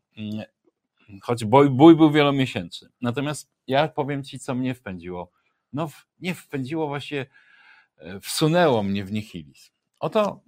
[1.23, 2.89] Choć bój, bój był wielomiesięczny.
[3.01, 5.31] Natomiast ja powiem ci, co mnie wpędziło.
[5.73, 5.89] No,
[6.21, 7.27] nie wpędziło, właśnie
[7.97, 9.71] e, wsunęło mnie w nihilizm.
[10.01, 10.41] Oto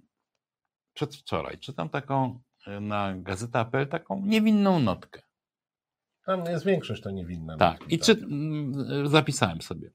[0.93, 5.21] przedwczoraj czytam taką e, na gazeta.pl taką niewinną notkę.
[6.25, 7.57] Tam jest większość to niewinna.
[7.57, 9.91] Tak, i czy, mm, zapisałem sobie.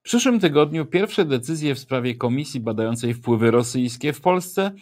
[0.00, 4.72] W przyszłym tygodniu pierwsze decyzje w sprawie komisji badającej wpływy rosyjskie w Polsce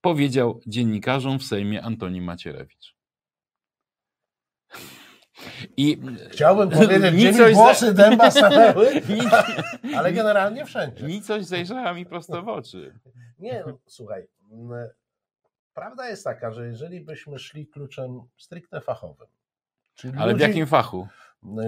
[0.00, 2.97] powiedział dziennikarzom w Sejmie Antoni Macierewicz.
[5.76, 6.00] I
[6.30, 8.90] Chciałbym powiedzieć, gdzie mi Nicość za- włosy dęba stanęły,
[9.96, 11.06] ale generalnie wszędzie.
[11.06, 12.94] Nicość zajrzała mi prosto w oczy.
[13.38, 14.26] Nie, no, słuchaj.
[15.74, 19.26] Prawda jest taka, że jeżeli byśmy szli kluczem stricte fachowym,
[20.18, 21.08] Ale w ludzi, jakim fachu?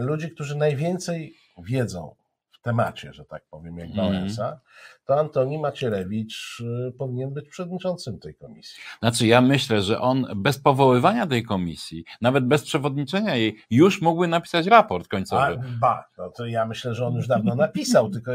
[0.01, 2.30] ludzi, którzy najwięcej wiedzą w
[2.63, 4.13] temacie, że tak powiem, jak Mhm.
[4.13, 4.61] Wałęsa,
[5.05, 8.83] to Antoni Macierewicz y, powinien być przewodniczącym tej komisji.
[9.01, 14.29] Znaczy, ja myślę, że on bez powoływania tej komisji, nawet bez przewodniczenia jej, już mógłby
[14.29, 15.63] napisać raport A, końcowy.
[15.81, 18.31] ba, no to ja myślę, że on już dawno napisał, tylko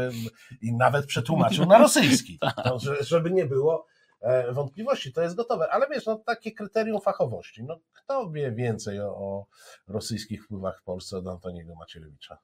[0.62, 3.86] i nawet przetłumaczył na rosyjski, no, że- żeby nie było
[4.20, 5.68] e, wątpliwości, to jest gotowe.
[5.70, 9.46] Ale wiesz, no takie kryterium fachowości, no kto wie więcej o, o
[9.88, 12.38] rosyjskich wpływach w Polsce od Antoniego Macierewicza?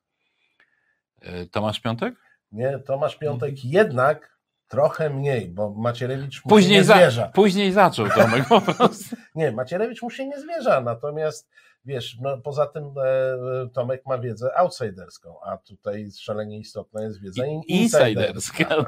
[1.23, 2.15] E, Tomasz Piątek?
[2.53, 7.27] Nie, Tomasz Piątek jednak trochę mniej, bo Macierewicz mu się Później, nie za, zwierza.
[7.29, 9.17] później zaczął Tomek po prostu.
[9.35, 11.51] Nie, Macierewicz mu się nie zwierza, natomiast
[11.85, 17.47] wiesz, no, poza tym e, Tomek ma wiedzę outsiderską, a tutaj szalenie istotna jest wiedza
[17.47, 18.85] in- Insiderska.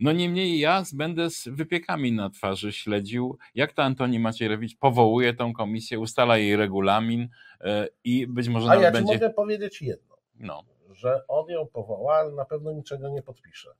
[0.00, 5.52] No niemniej ja będę z wypiekami na twarzy śledził, jak to Antoni Macierewicz powołuje tą
[5.52, 7.28] komisję, ustala jej regulamin
[7.60, 9.12] e, i być może A ja ci będzie...
[9.14, 10.62] mogę powiedzieć jedno, No.
[10.94, 13.70] Że on ją powoła, ale na pewno niczego nie podpisze.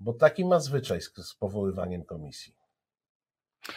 [0.00, 2.54] Bo taki ma zwyczaj z, z powoływaniem komisji.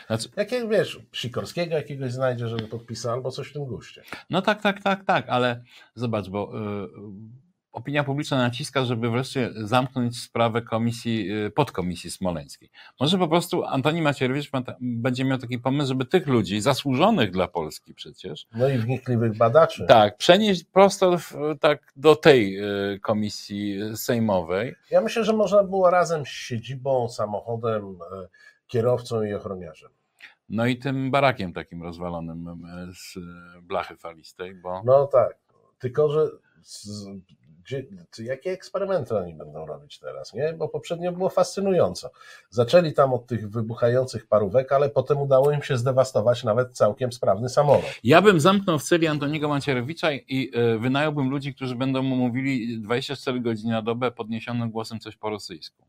[0.07, 4.03] Znaczy, Jak wiesz, Sikorskiego jakiegoś znajdzie, żeby podpisał, albo coś w tym guście.
[4.29, 5.63] no tak, tak, tak, tak, ale
[5.95, 6.87] zobacz, bo e,
[7.73, 12.69] opinia publiczna naciska, żeby wreszcie zamknąć sprawę komisji, e, podkomisji smoleńskiej.
[12.99, 17.93] Może po prostu Antoni Macierewicz będzie miał taki pomysł, żeby tych ludzi, zasłużonych dla Polski
[17.93, 19.85] przecież, No i wnikliwych badaczy.
[19.87, 22.59] Tak, przenieść prosto w, tak do tej
[22.93, 24.75] y, komisji sejmowej.
[24.91, 28.27] Ja myślę, że można było razem z siedzibą, samochodem, e,
[28.67, 29.89] kierowcą i ochroniarzem.
[30.49, 33.21] No i tym barakiem takim rozwalonym y, z y,
[33.61, 35.37] blachy falistej, bo No tak,
[35.79, 36.27] tylko że
[37.63, 37.85] gdzie,
[38.19, 40.53] jakie eksperymenty oni będą robić teraz, nie?
[40.53, 42.11] Bo poprzednio było fascynująco.
[42.49, 47.49] Zaczęli tam od tych wybuchających parówek, ale potem udało im się zdewastować nawet całkiem sprawny
[47.49, 47.99] samolot.
[48.03, 52.81] ja bym zamknął w celi Antoniego Macierewicza i y, wynająłbym ludzi, którzy będą mu mówili
[52.81, 55.85] 24 godziny na dobę podniesionym głosem coś po rosyjsku.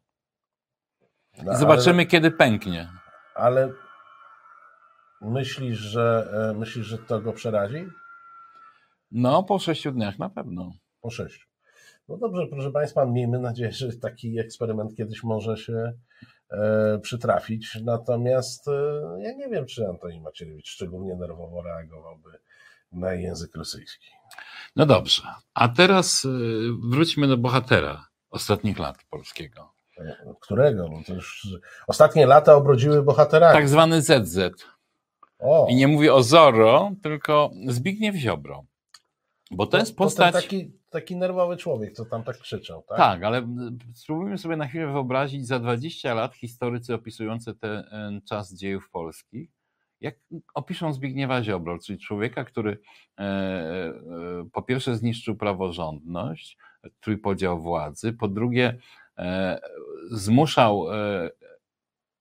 [1.43, 2.89] No, zobaczymy, kiedy pęknie.
[3.35, 3.73] Ale, ale
[5.23, 7.87] myślisz, że e, myślisz, że to go przerazi?
[9.11, 10.73] No, po sześciu dniach na pewno.
[11.01, 11.47] Po sześciu.
[12.09, 15.93] No dobrze, proszę Państwa, miejmy nadzieję, że taki eksperyment kiedyś może się
[16.51, 17.79] e, przytrafić.
[17.85, 18.73] Natomiast e,
[19.19, 22.31] ja nie wiem, czy Antoni Macierewicz szczególnie nerwowo reagowałby
[22.93, 24.07] na język rosyjski.
[24.77, 25.23] No dobrze,
[25.55, 26.29] a teraz y,
[26.91, 29.73] wróćmy do bohatera ostatnich lat polskiego.
[30.41, 30.89] Którego?
[30.89, 31.49] No to już
[31.87, 33.55] ostatnie lata obrodziły bohaterami.
[33.55, 34.39] Tak zwany ZZ.
[35.39, 38.65] O, I nie mówię o Zorro, tylko Zbigniew Ziobro.
[39.55, 40.35] Bo to jest postać.
[40.35, 42.99] taki, taki nerwowy człowiek, co tam tak krzyczał, tak?
[42.99, 43.47] Tak, ale
[43.95, 47.85] spróbujmy sobie na chwilę wyobrazić za 20 lat historycy opisujący ten
[48.29, 49.51] czas dziejów polskich,
[50.01, 50.17] jak
[50.55, 52.79] opiszą Zbigniewa Ziobro, czyli człowieka, który
[53.19, 53.95] e, e,
[54.53, 56.59] po pierwsze zniszczył praworządność,
[57.01, 58.79] trójpodział władzy, po drugie
[59.19, 59.61] e,
[60.11, 61.31] zmuszał e,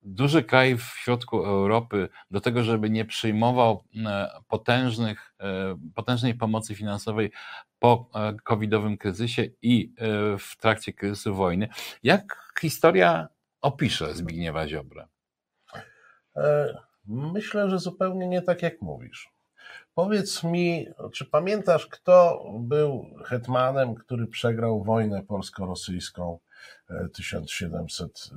[0.04, 6.76] duży kraj w środku Europy do tego, żeby nie przyjmował e, potężnych, e, potężnej pomocy
[6.76, 7.32] finansowej
[7.80, 9.94] po e, covidowym kryzysie i
[10.40, 11.70] w trakcie kryzysu wojny.
[12.04, 13.28] Jak historia
[13.62, 15.08] opisze Zbigniewa Ziobrę?
[17.08, 19.34] Myślę, że zupełnie nie tak jak mówisz.
[19.94, 26.40] Powiedz mi, czy pamiętasz, kto był hetmanem, który przegrał wojnę polsko-rosyjską
[27.14, 28.30] 1700?
[28.32, 28.36] e,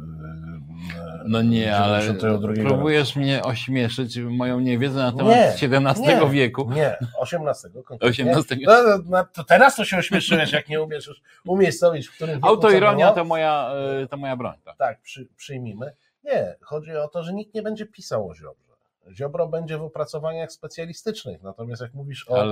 [1.24, 2.60] No nie, ale 92 roku?
[2.60, 6.70] próbujesz mnie ośmieszyć moją niewiedzę na temat Nie, XVII nie, wieku.
[6.72, 8.32] Nie, 18 konkretnie.
[8.32, 8.64] XVIII.
[8.66, 12.48] No, no, no, to teraz to się ośmieszyłeś, jak nie umiesz umiejscowić, w którym wieku
[12.48, 13.70] Autoironia to moja,
[14.02, 14.54] e, to moja broń.
[14.64, 14.76] Tak.
[14.76, 15.92] Tak, przy, przyjmijmy.
[16.24, 18.66] Nie, chodzi o to, że nikt nie będzie pisał o Ziobrze.
[19.12, 22.44] Ziobro będzie w opracowaniach specjalistycznych, natomiast jak mówisz o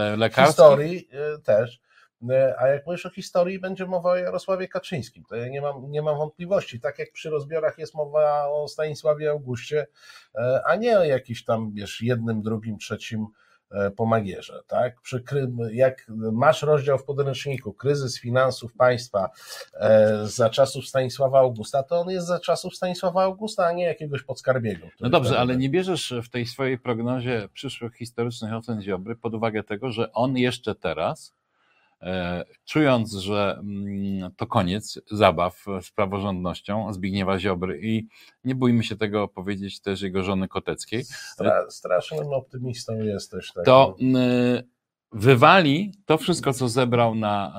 [0.47, 1.81] historii y, też,
[2.59, 5.25] a jak mówisz o historii, będzie mowa o Jarosławie Kaczyńskim.
[5.29, 6.81] To ja nie mam, nie mam wątpliwości.
[6.81, 9.87] Tak jak przy rozbiorach jest mowa o Stanisławie Augustie,
[10.35, 13.27] y, a nie o jakiś tam, wiesz, jednym, drugim, trzecim
[13.73, 15.01] y, pomagierze, tak?
[15.01, 15.25] Przy,
[15.73, 19.31] jak masz rozdział w podręczniku Kryzys finansów państwa
[19.75, 24.23] e, za czasów Stanisława Augusta, to on jest za czasów Stanisława Augusta, a nie jakiegoś
[24.23, 24.87] podskarbiego.
[25.01, 29.63] No dobrze, ale nie bierzesz w tej swojej prognozie przyszłych historycznych ocen Ziobry pod uwagę
[29.63, 31.44] tego, że on jeszcze teraz, e,
[32.65, 38.09] czując, że mm, to koniec zabaw z praworządnością Zbigniewa Ziobry i
[38.45, 43.53] nie bójmy się tego powiedzieć też jego żony Koteckiej, Stra, strasznym optymistą jesteś.
[43.53, 43.65] Tak?
[43.65, 44.63] to mm,
[45.13, 47.53] wywali to wszystko, co zebrał na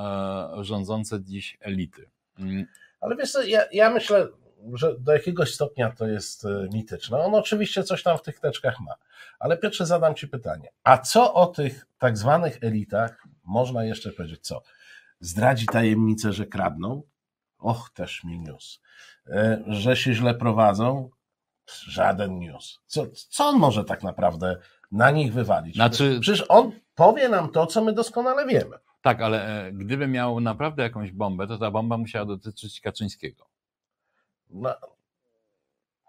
[0.59, 2.09] e, rządzące dziś elity.
[2.39, 2.65] Mm,
[3.01, 4.27] Ale wiesz co, ja, ja myślę,
[4.73, 7.17] że do jakiegoś stopnia to jest e, mityczne.
[7.17, 8.93] On oczywiście coś tam w tych teczkach ma.
[9.39, 10.69] Ale Piotrze, zadam Ci pytanie.
[10.83, 14.41] A co o tych tak zwanych elitach można jeszcze powiedzieć?
[14.41, 14.61] Co?
[15.19, 17.03] Zdradzi tajemnicę, że kradną?
[17.57, 18.81] Och, też mi news.
[19.27, 21.09] E, Że się źle prowadzą?
[21.87, 22.79] Żaden news.
[22.85, 24.57] Co, co on może tak naprawdę
[24.91, 25.75] na nich wywalić?
[25.75, 28.77] Znaczy- Przecież on powie nam to, co my doskonale wiemy.
[29.01, 33.47] Tak, ale e, gdyby miał naprawdę jakąś bombę, to ta bomba musiała dotyczyć Kaczyńskiego.
[34.49, 34.75] No,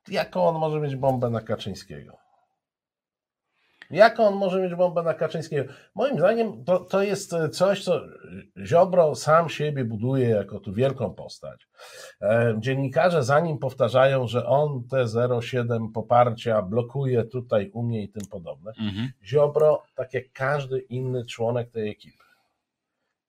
[0.09, 2.17] jaką on może mieć bombę na Kaczyńskiego?
[3.91, 5.73] Jaką on może mieć bombę na Kaczyńskiego?
[5.95, 8.01] Moim zdaniem to, to jest coś, co
[8.65, 11.69] Ziobro sam siebie buduje jako tu wielką postać.
[12.23, 18.09] E, Dziennikarze za nim powtarzają, że on te 0,7 poparcia blokuje tutaj, u mnie i
[18.09, 18.73] tym podobne.
[18.81, 19.09] Mhm.
[19.25, 22.25] Ziobro, tak jak każdy inny członek tej ekipy,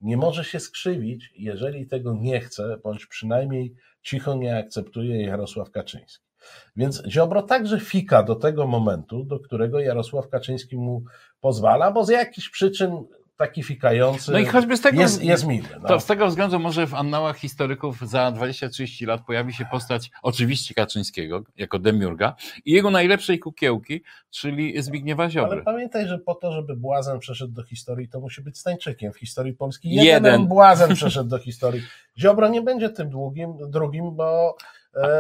[0.01, 6.27] nie może się skrzywić, jeżeli tego nie chce, bądź przynajmniej cicho nie akceptuje Jarosław Kaczyński.
[6.76, 11.04] Więc Ziobro także fika do tego momentu, do którego Jarosław Kaczyński mu
[11.41, 13.04] pozwala, bo z jakichś przyczyn
[13.38, 15.68] taki fikający No i choćby z tego, jest, jest miły.
[15.82, 15.88] No.
[15.88, 20.74] to z tego względu może w annałach historyków za 20-30 lat pojawi się postać oczywiście
[20.74, 22.36] Kaczyńskiego jako demiurga
[22.66, 25.52] i jego najlepszej kukiełki, czyli Zbigniewa Ziobry.
[25.52, 29.20] Ale pamiętaj, że po to, żeby błazen przeszedł do historii, to musi być Stańczykiem w
[29.20, 29.89] historii Polski.
[29.89, 30.06] Jeden.
[30.06, 31.82] Jeden, błazen przeszedł do historii.
[32.18, 34.56] Ziobro nie będzie tym długim, drugim, bo,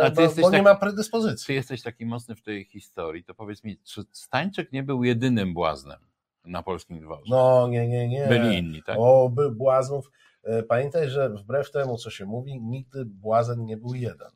[0.03, 1.47] A- ty bo, bo nie taki- ma predyspozycji.
[1.47, 5.53] Ty jesteś taki mocny w tej historii, to powiedz mi, czy Stańczyk nie był jedynym
[5.53, 5.99] błaznem
[6.45, 7.23] na polskim dworze?
[7.29, 8.27] No nie, nie, nie.
[8.27, 8.95] Byli inni, tak?
[8.99, 10.11] O, by błaznów.
[10.43, 14.29] E, Pamiętaj, że wbrew temu, co się mówi, nigdy błazen nie był jeden.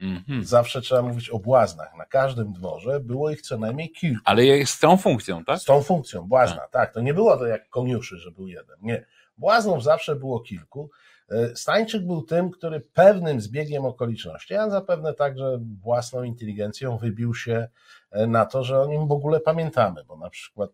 [0.00, 0.44] Mhm.
[0.44, 1.94] Zawsze trzeba mówić o błaznach.
[1.98, 4.20] Na każdym dworze było ich co najmniej kilku.
[4.24, 5.58] Ale jest z tą funkcją, tak?
[5.58, 6.94] Z tą funkcją, błazna, tak.
[6.94, 8.76] To nie było to jak koniuszy, że był jeden.
[8.82, 9.06] Nie.
[9.38, 10.90] Błaznów zawsze było kilku.
[11.30, 17.68] E, Stańczyk był tym, który pewnym zbiegiem okoliczności, a zapewne także własną inteligencją wybił się
[18.10, 20.70] e, na to, że o nim w ogóle pamiętamy, bo na przykład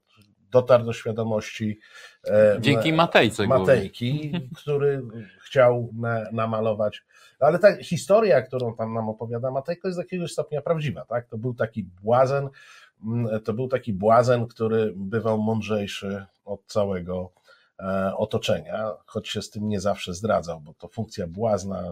[0.50, 1.78] dotarł do świadomości
[2.26, 3.60] e, Dzięki Matejce głównie.
[3.60, 5.02] Matejki, który
[5.44, 7.02] chciał na, namalować.
[7.40, 11.04] Ale ta historia, którą tam nam opowiada Matejko, jest do jakiegoś stopnia prawdziwa.
[11.04, 11.28] Tak?
[11.28, 12.48] To był taki błazen,
[13.04, 17.32] mm, to był taki błazen, który bywał mądrzejszy od całego
[18.16, 21.82] otoczenia, choć się z tym nie zawsze zdradzał, bo to funkcja błazna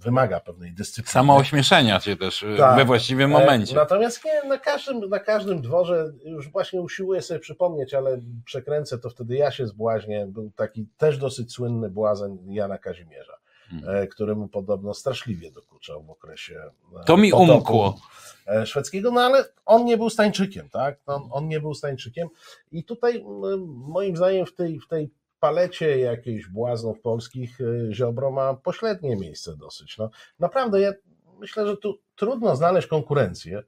[0.00, 1.12] wymaga pewnej dyscypliny.
[1.12, 2.76] Samo ośmieszenia się też y, Tak.
[2.76, 3.74] we właściwym E, momencie.
[3.74, 9.10] Natomiast nie, na każdym, na każdym dworze, już właśnie usiłuję sobie przypomnieć, ale przekręcę to
[9.10, 13.38] wtedy ja się zbłaźnię, był taki też dosyć słynny błazen Jana Kazimierza.
[13.86, 16.60] E, któremu podobno straszliwie dokuczał w okresie
[17.00, 17.98] e, To mi umkło.
[18.46, 20.98] e, szwedzkiego, no ale on nie był Stańczykiem, tak?
[21.06, 22.28] No, on nie był Stańczykiem
[22.72, 23.24] i tutaj
[23.66, 25.10] moim zdaniem w tej, w tej
[25.40, 29.98] palecie jakichś błaznów polskich e, Ziobro ma pośrednie miejsce dosyć.
[29.98, 30.92] No, naprawdę ja
[31.38, 33.62] myślę, że tu trudno znaleźć konkurencję,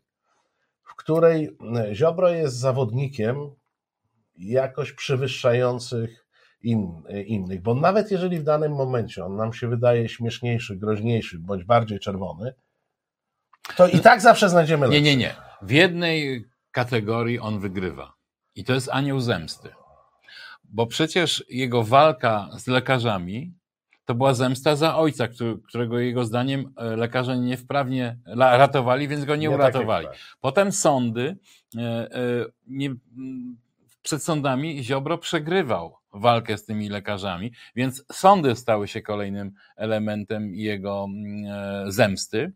[0.83, 3.37] w której e, Ziobro jest zawodnikiem
[4.37, 6.27] jakoś przewyższających
[6.63, 11.65] in, innych, bo nawet jeżeli w danym momencie on nam się wydaje śmieszniejszy, groźniejszy, bądź
[11.65, 12.55] bardziej czerwony,
[13.77, 15.03] to i tak zawsze znajdziemy Nie, lepszy.
[15.03, 15.35] nie, nie.
[15.63, 18.13] W jednej kategorii on wygrywa.
[18.55, 19.69] I to jest anioł zemsty.
[20.73, 23.55] Bo przecież jego walka z lekarzami
[24.05, 25.29] to była zemsta za ojca,
[25.69, 30.07] którego jego zdaniem e, lekarze niewprawnie ratowali, więc go nie, jak uratowali.
[30.07, 30.17] tak.
[30.41, 31.37] Potem sądy,
[31.77, 32.11] e, e,
[32.67, 32.95] nie,
[34.03, 41.07] przed sądami Ziobro przegrywał walkę z tymi lekarzami, więc sądy stały się kolejnym elementem jego
[41.09, 42.53] mm, zemsty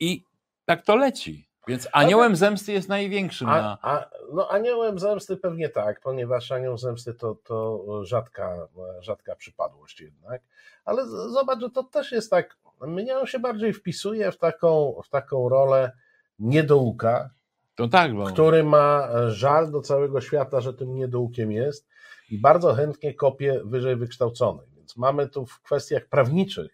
[0.00, 0.24] i
[0.64, 1.48] tak to leci.
[1.68, 3.78] Więc aniołem zemsty jest największym na...
[3.82, 8.68] A, a, no aniołem zemsty pewnie tak, ponieważ anioł zemsty to, to rzadka,
[9.00, 10.42] rzadka przypadłość jednak,
[10.84, 15.00] ale z- zobacz, że to też jest tak, mnie on się bardziej wpisuje w taką,
[15.04, 15.92] w taką rolę
[16.38, 17.30] niedouka,
[17.74, 18.24] To tak, bo...
[18.24, 21.88] który ma żal do całego świata, że tym niedoukiem jest
[22.30, 24.68] i bardzo chętnie kopie wyżej wykształconych.
[24.76, 26.73] Więc mamy tu w kwestiach prawniczych,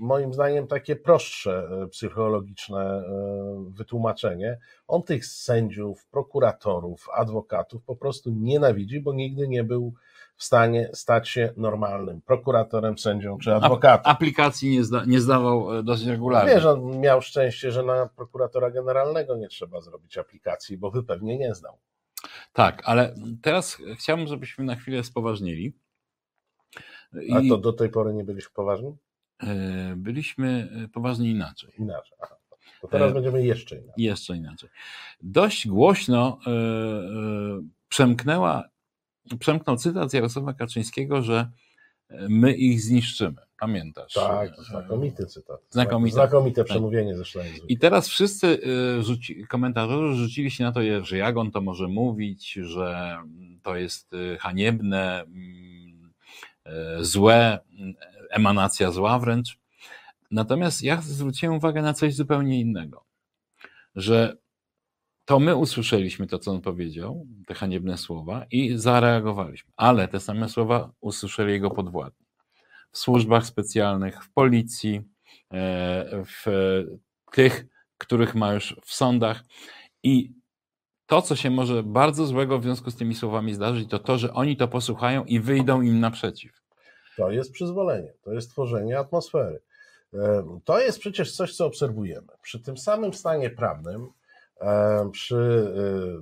[0.00, 3.02] moim zdaniem, takie prostsze e, psychologiczne e,
[3.68, 4.58] wytłumaczenie.
[4.86, 9.94] On tych sędziów, prokuratorów, adwokatów po prostu nienawidzi, bo nigdy nie był
[10.36, 14.12] w stanie stać się normalnym prokuratorem, sędzią czy adwokatem.
[14.12, 16.54] Aplikacji nie, zda, nie zdawał e, dosyć regularnie.
[16.54, 21.38] Wiesz, on miał szczęście, że na prokuratora generalnego nie trzeba zrobić aplikacji, bo by pewnie
[21.38, 21.78] nie znał.
[22.52, 25.72] Tak, ale teraz chciałbym, żebyśmy na chwilę spoważnili.
[27.22, 28.96] I A to do tej pory nie byliśmy poważni?
[29.42, 31.70] E, byliśmy e, poważni inaczej.
[31.78, 32.18] Inaczej.
[32.22, 32.36] Aha.
[32.80, 34.04] To teraz E, będziemy jeszcze inaczej.
[34.04, 34.68] Jeszcze inaczej.
[35.22, 36.38] Dość głośno
[37.88, 38.64] przemknęła,
[39.38, 41.50] przemknął cytat Jarosława Kaczyńskiego, że
[42.28, 43.36] my ich zniszczymy.
[43.58, 44.12] Pamiętasz?
[44.12, 45.60] Tak, znakomity cytat.
[45.70, 46.14] Znakomite.
[46.14, 46.66] Znakomite Tak.
[46.66, 47.40] przemówienie zresztą.
[47.68, 48.58] I teraz wszyscy
[49.00, 53.18] rzuci, komentatorzy rzucili się na to, że jak on to może mówić, że
[53.62, 56.12] to jest haniebne, mm,
[57.00, 57.94] złe, mm,
[58.32, 59.58] emanacja zła wręcz.
[60.30, 63.04] Natomiast ja zwróciłem uwagę na coś zupełnie innego,
[63.94, 64.36] że
[65.24, 70.48] to my usłyszeliśmy to, co on powiedział, te haniebne słowa i zareagowaliśmy, ale te same
[70.48, 72.26] słowa usłyszeli jego podwładni
[72.92, 75.02] w służbach specjalnych, w policji,
[75.52, 76.46] e, w
[77.32, 77.66] tych,
[77.98, 79.44] których ma już w sądach.
[80.02, 80.32] I
[81.06, 84.34] to, co się może bardzo złego w związku z tymi słowami zdarzyć, to to, że
[84.34, 86.61] oni to posłuchają i wyjdą im naprzeciw.
[87.16, 89.60] To jest przyzwolenie, to jest tworzenie atmosfery.
[90.64, 92.28] To jest przecież coś, co obserwujemy.
[92.42, 94.08] Przy tym samym stanie prawnym,
[95.12, 95.72] przy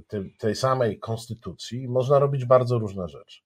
[0.08, 3.40] tym- tej samej konstytucji można robić bardzo różne rzeczy.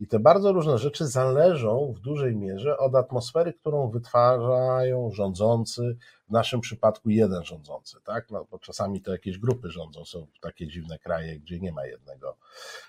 [0.00, 5.96] I te bardzo różne rzeczy zależą w dużej mierze od atmosfery, którą wytwarzają rządzący,
[6.28, 8.30] w naszym przypadku jeden rządzący, tak?
[8.30, 12.36] No, bo czasami to jakieś grupy rządzą, są takie dziwne kraje, gdzie nie ma jednego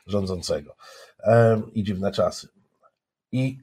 [0.08, 0.76] rządzącego
[1.74, 2.48] i dziwne czasy.
[3.32, 3.58] I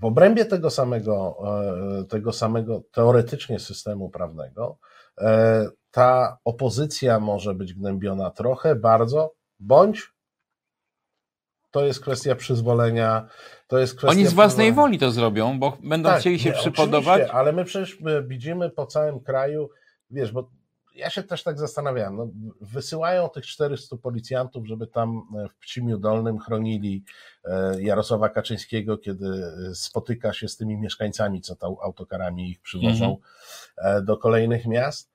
[0.00, 1.36] w obrębie tego samego,
[2.00, 4.78] e, tego samego teoretycznie systemu prawnego
[5.20, 10.14] e, ta opozycja może być gnębiona trochę, bardzo, bądź
[11.70, 13.28] to jest kwestia przyzwolenia,
[13.66, 16.56] to jest kwestia Oni z własnej woli to zrobią, bo będą Tak, chcieli się nie,
[16.56, 17.30] przypodobać.
[17.30, 19.70] Ale my przecież my widzimy po całym kraju,
[20.10, 20.50] wiesz, bo
[20.94, 22.28] ja się też tak zastanawiałem, no,
[22.60, 27.04] wysyłają tych 400 policjantów, żeby tam e, w Pcimiu Dolnym chronili
[27.44, 29.26] e, Jarosława Kaczyńskiego, kiedy
[29.70, 33.16] e, spotyka się z tymi mieszkańcami, co tam autokarami ich przywożą
[33.76, 35.14] e, do kolejnych miast.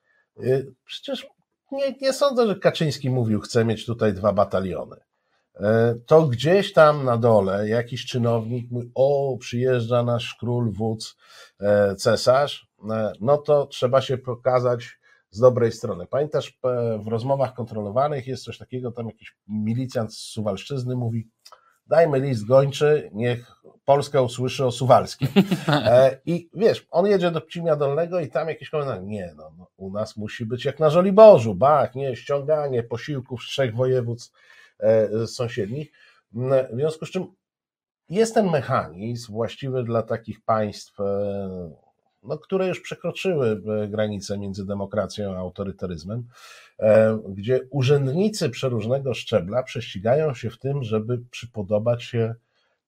[0.85, 1.27] Przecież
[1.71, 4.95] nie, nie sądzę, że Kaczyński mówił, chcę mieć tutaj dwa bataliony.
[6.05, 11.17] To gdzieś tam na dole jakiś czynownik mówi, o, przyjeżdża nasz król, wódz,
[11.97, 12.67] cesarz,
[13.21, 14.98] no to trzeba się pokazać
[15.31, 16.07] z dobrej strony.
[16.07, 16.59] Pamiętasz,
[16.99, 21.27] w rozmowach kontrolowanych jest coś takiego, tam jakiś milicjant z Suwalszczyzny mówi,
[21.89, 23.51] dajmy list gończy, niech
[23.85, 25.27] Polska usłyszy o Suwalskim.
[25.67, 29.67] E, I wiesz, on jedzie do Pcimia Dolnego i tam jakiś komentarz, nie no, no,
[29.77, 34.33] u nas musi być jak na Żoliborzu, bach, nie, ściąganie posiłków z trzech województw
[34.79, 35.91] e, sąsiednich.
[36.35, 37.25] M, W związku z czym
[38.09, 41.88] jest ten mechanizm właściwy dla takich państw, e,
[42.23, 46.23] no, które już przekroczyły e, granice między demokracją a autorytaryzmem,
[46.79, 52.35] e, gdzie urzędnicy przeróżnego szczebla prześcigają się w tym, żeby przypodobać się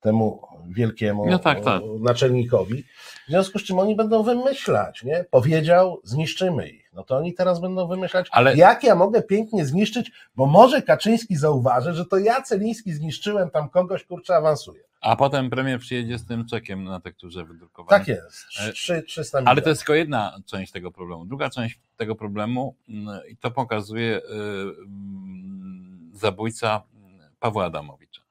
[0.01, 1.81] temu wielkiemu No tak, tak.
[1.99, 2.83] naczelnikowi.
[3.27, 5.25] W związku z czym oni będą wymyślać, nie?
[5.31, 6.89] Powiedział, zniszczymy ich.
[6.93, 11.35] No to oni teraz będą wymyślać, Ale- jak ja mogę pięknie zniszczyć, bo może Kaczyński
[11.35, 14.90] zauważy, że to ja Celiński zniszczyłem tam kogoś, kurczę, awansuje.
[15.01, 17.99] A potem premier przyjedzie z tym czekiem na tekturze wydrukowanej.
[17.99, 18.45] Tak jest.
[18.59, 19.51] E, Trzy, 300 milionów.
[19.51, 21.25] Ale to jest tylko jedna część tego problemu.
[21.25, 26.83] Druga część tego problemu, mm, i to pokazuje y, mm, zabójca
[27.39, 28.21] Pawła Adamowicza,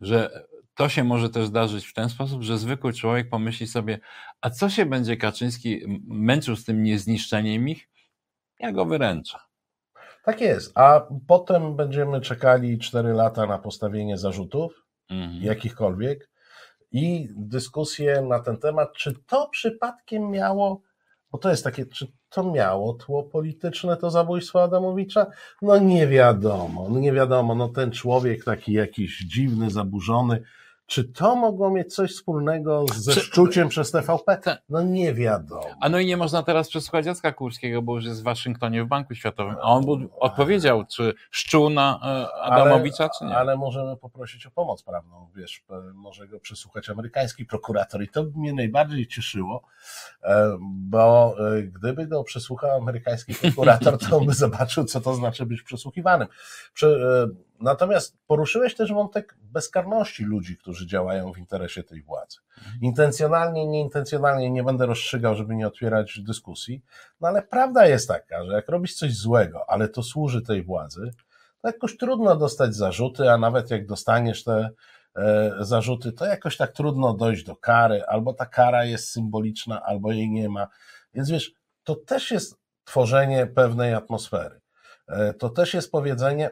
[0.00, 3.98] że to się może też zdarzyć w ten sposób, że zwykły człowiek pomyśli sobie,
[4.40, 7.88] a co się będzie Kaczyński męczył z tym niezniszczeniem ich?
[8.60, 9.38] Ja go wyręczę.
[10.24, 10.78] Tak jest.
[10.78, 15.42] A potem będziemy czekali 4 lata na postawienie zarzutów, Mhm.
[15.42, 16.28] jakichkolwiek,
[16.92, 20.82] i dyskusję na ten temat, czy to przypadkiem miało,
[21.32, 25.26] bo to jest takie, czy to miało tło polityczne, to zabójstwo Adamowicza?
[25.62, 30.42] No nie wiadomo, no nie wiadomo, no ten człowiek taki jakiś dziwny, zaburzony,
[30.86, 34.36] czy to mogło mieć coś wspólnego ze Czy- szczuciem przez TVP?
[34.36, 34.62] Tak.
[34.68, 35.62] No nie wiadomo.
[35.80, 38.86] A no i nie można teraz przesłuchać Jacka Kurskiego, bo już jest w Waszyngtonie w
[38.86, 39.56] Banku Światowym.
[39.62, 42.00] A on był, odpowiedział, czy szczuł na
[42.32, 43.36] e, Adamowicza, czy nie.
[43.36, 48.24] Ale możemy poprosić o pomoc prawną, wiesz, e, może go przesłuchać amerykański prokurator i to
[48.24, 49.62] by mnie najbardziej cieszyło,
[50.22, 55.62] e, bo gdyby go przesłuchał amerykański prokurator, to on by zobaczył, co to znaczy być
[55.62, 56.28] przesłuchiwanym.
[56.74, 57.28] Prze-
[57.60, 62.38] Natomiast poruszyłeś też wątek bezkarności ludzi, którzy działają w interesie tej władzy.
[62.82, 66.82] Intencjonalnie, nieintencjonalnie nie będę rozstrzygał, żeby nie otwierać dyskusji,
[67.20, 71.10] no ale prawda jest taka, że jak robisz coś złego, ale to służy tej władzy,
[71.62, 74.70] to jakoś trudno dostać zarzuty, a nawet jak dostaniesz te
[75.16, 80.12] e, zarzuty, to jakoś tak trudno dojść do kary, albo ta kara jest symboliczna, albo
[80.12, 80.68] jej nie ma.
[81.14, 81.52] Więc wiesz,
[81.84, 84.60] to też jest tworzenie pewnej atmosfery.
[85.08, 86.50] E, To też jest powiedzenie,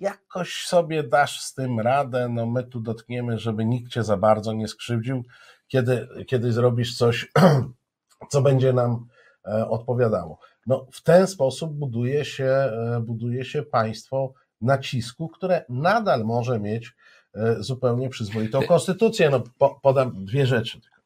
[0.00, 4.52] jakoś sobie dasz z tym radę, no my tu dotkniemy, żeby nikt cię za bardzo
[4.52, 5.24] nie skrzywdził,
[5.68, 7.32] kiedy, kiedy zrobisz coś,
[8.30, 9.06] co będzie nam
[9.46, 10.38] e, odpowiadało.
[10.66, 16.96] No, w ten sposób buduje się, e, buduje się państwo nacisku, które nadal może mieć
[17.34, 19.30] e, zupełnie przyzwoitą konstytucję.
[19.30, 20.80] No, po, podam dwie rzeczy.
[20.80, 20.98] tylko.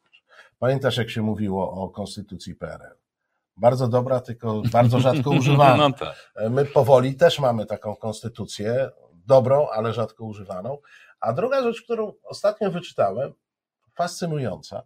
[0.59, 3.02] Pamiętasz, jak się mówiło o konstytucji PRL?
[3.57, 5.89] Bardzo dobra, tylko bardzo rzadko używana.
[5.89, 6.33] No tak.
[6.51, 8.91] My powoli też mamy taką konstytucję,
[9.27, 10.79] dobrą, ale rzadko używaną.
[11.21, 13.33] A druga rzecz, którą ostatnio wyczytałem,
[13.95, 14.83] fascynująca.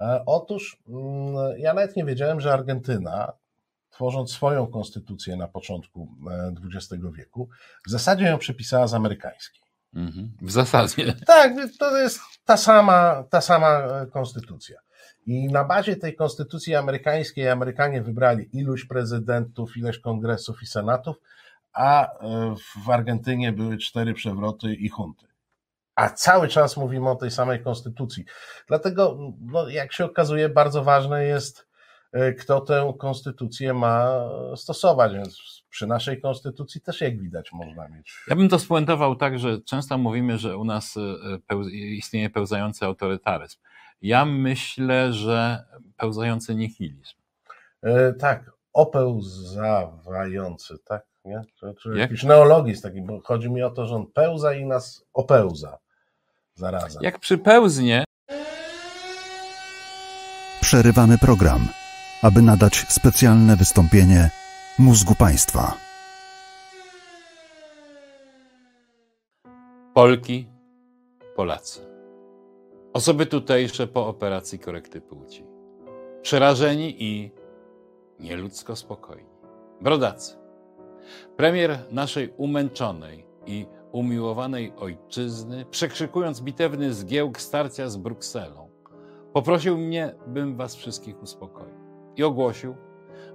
[0.00, 3.32] E, Otóż mm, ja nawet nie wiedziałem, że Argentyna,
[3.90, 7.48] tworząc swoją konstytucję na początku e, XX wieku,
[7.86, 9.62] w zasadzie ją przepisała z amerykańskiej.
[9.94, 10.32] Mhm.
[10.42, 11.14] W zasadzie.
[11.26, 14.80] Tak, to jest ta sama, ta sama e, konstytucja.
[15.28, 21.16] I na bazie tej konstytucji amerykańskiej Amerykanie wybrali iluś prezydentów, ileś kongresów i senatów,
[21.72, 25.26] a e, w Argentynie były cztery przewroty i hunty.
[25.94, 28.24] A cały czas mówimy o tej samej konstytucji.
[28.68, 31.68] Dlatego, no, jak się okazuje, bardzo ważne jest,
[32.12, 34.20] e, kto tę konstytucję ma
[34.56, 35.12] stosować.
[35.12, 38.22] Więc przy naszej konstytucji też, jak widać, można mieć.
[38.28, 40.96] Ja bym to spuentował tak, że często mówimy, że u nas
[41.50, 43.58] e, istnieje pełzający autorytaryzm.
[44.02, 45.64] Ja myślę, że
[45.96, 47.14] pełzający nihilizm.
[47.82, 51.06] E, tak, opełzawający, tak?
[51.24, 51.42] Nie?
[51.54, 51.98] Czy, czy Jak?
[51.98, 55.78] jakiś neologizm taki, bo chodzi mi o to, że on pełza i nas opełza
[56.54, 57.02] zarazem.
[57.02, 58.04] Jak przypełznie,
[60.60, 61.68] Przerywamy program,
[62.22, 64.30] aby nadać specjalne wystąpienie
[64.78, 65.76] mózgu państwa.
[69.94, 70.48] Polki,
[71.36, 71.87] Polacy.
[72.92, 75.46] Osoby tutejsze po operacji korekty płci.
[76.22, 77.30] Przerażeni i
[78.20, 79.30] nieludzko spokojni.
[79.80, 80.36] Brodacy.
[81.36, 88.70] Premier naszej umęczonej i umiłowanej ojczyzny, przekrzykując bitewny zgiełk starcia z Brukselą,
[89.32, 91.74] poprosił mnie, bym was wszystkich uspokoił.
[92.16, 92.76] I ogłosił,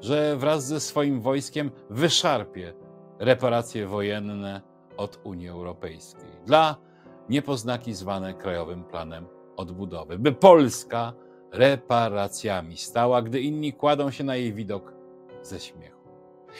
[0.01, 2.73] że wraz ze swoim wojskiem wyszarpie
[3.19, 4.61] reparacje wojenne
[4.97, 6.75] od Unii Europejskiej dla
[7.29, 9.25] niepoznaki zwane Krajowym Planem
[9.57, 11.13] Odbudowy, by Polska
[11.51, 14.93] reparacjami stała, gdy inni kładą się na jej widok
[15.41, 16.03] ze śmiechu.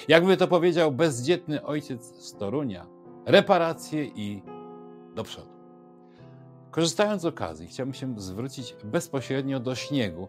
[0.07, 2.87] Jakby to powiedział bezdzietny ojciec z Torunia,
[3.25, 4.43] reparacje i
[5.15, 5.53] do przodu.
[6.71, 10.27] Korzystając z okazji, chciałbym się zwrócić bezpośrednio do śniegu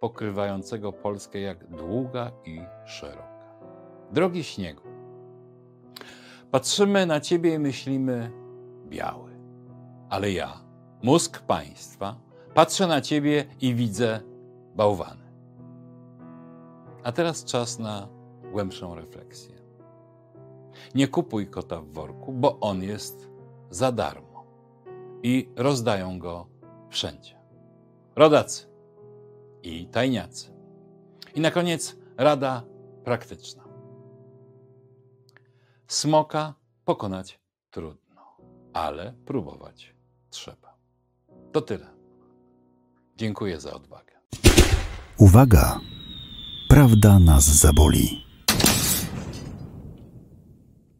[0.00, 3.56] pokrywającego Polskę jak długa i szeroka.
[4.12, 4.82] Drogi śniegu,
[6.50, 8.32] patrzymy na ciebie i myślimy
[8.88, 9.30] biały,
[10.10, 10.60] ale ja,
[11.02, 12.16] mózg państwa,
[12.54, 14.20] patrzę na ciebie i widzę
[14.74, 15.32] bałwany.
[17.02, 18.08] A teraz czas na
[18.52, 19.54] głębszą refleksję.
[20.94, 23.28] Nie kupuj kota w worku, bo on jest
[23.70, 24.32] za darmo.
[25.22, 26.46] i rozdają go
[26.90, 27.38] wszędzie.
[28.16, 28.66] Rodacy
[29.62, 30.52] i tajniacy.
[31.34, 32.62] I na koniec rada
[33.04, 33.64] praktyczna.
[35.86, 36.54] Smoka
[36.84, 38.36] pokonać trudno,
[38.72, 39.94] ale próbować
[40.30, 40.61] trzeba.
[41.52, 41.86] To tyle.
[43.16, 44.12] Dziękuję za odwagę.
[45.18, 45.80] Uwaga!
[46.68, 48.24] Prawda nas zaboli.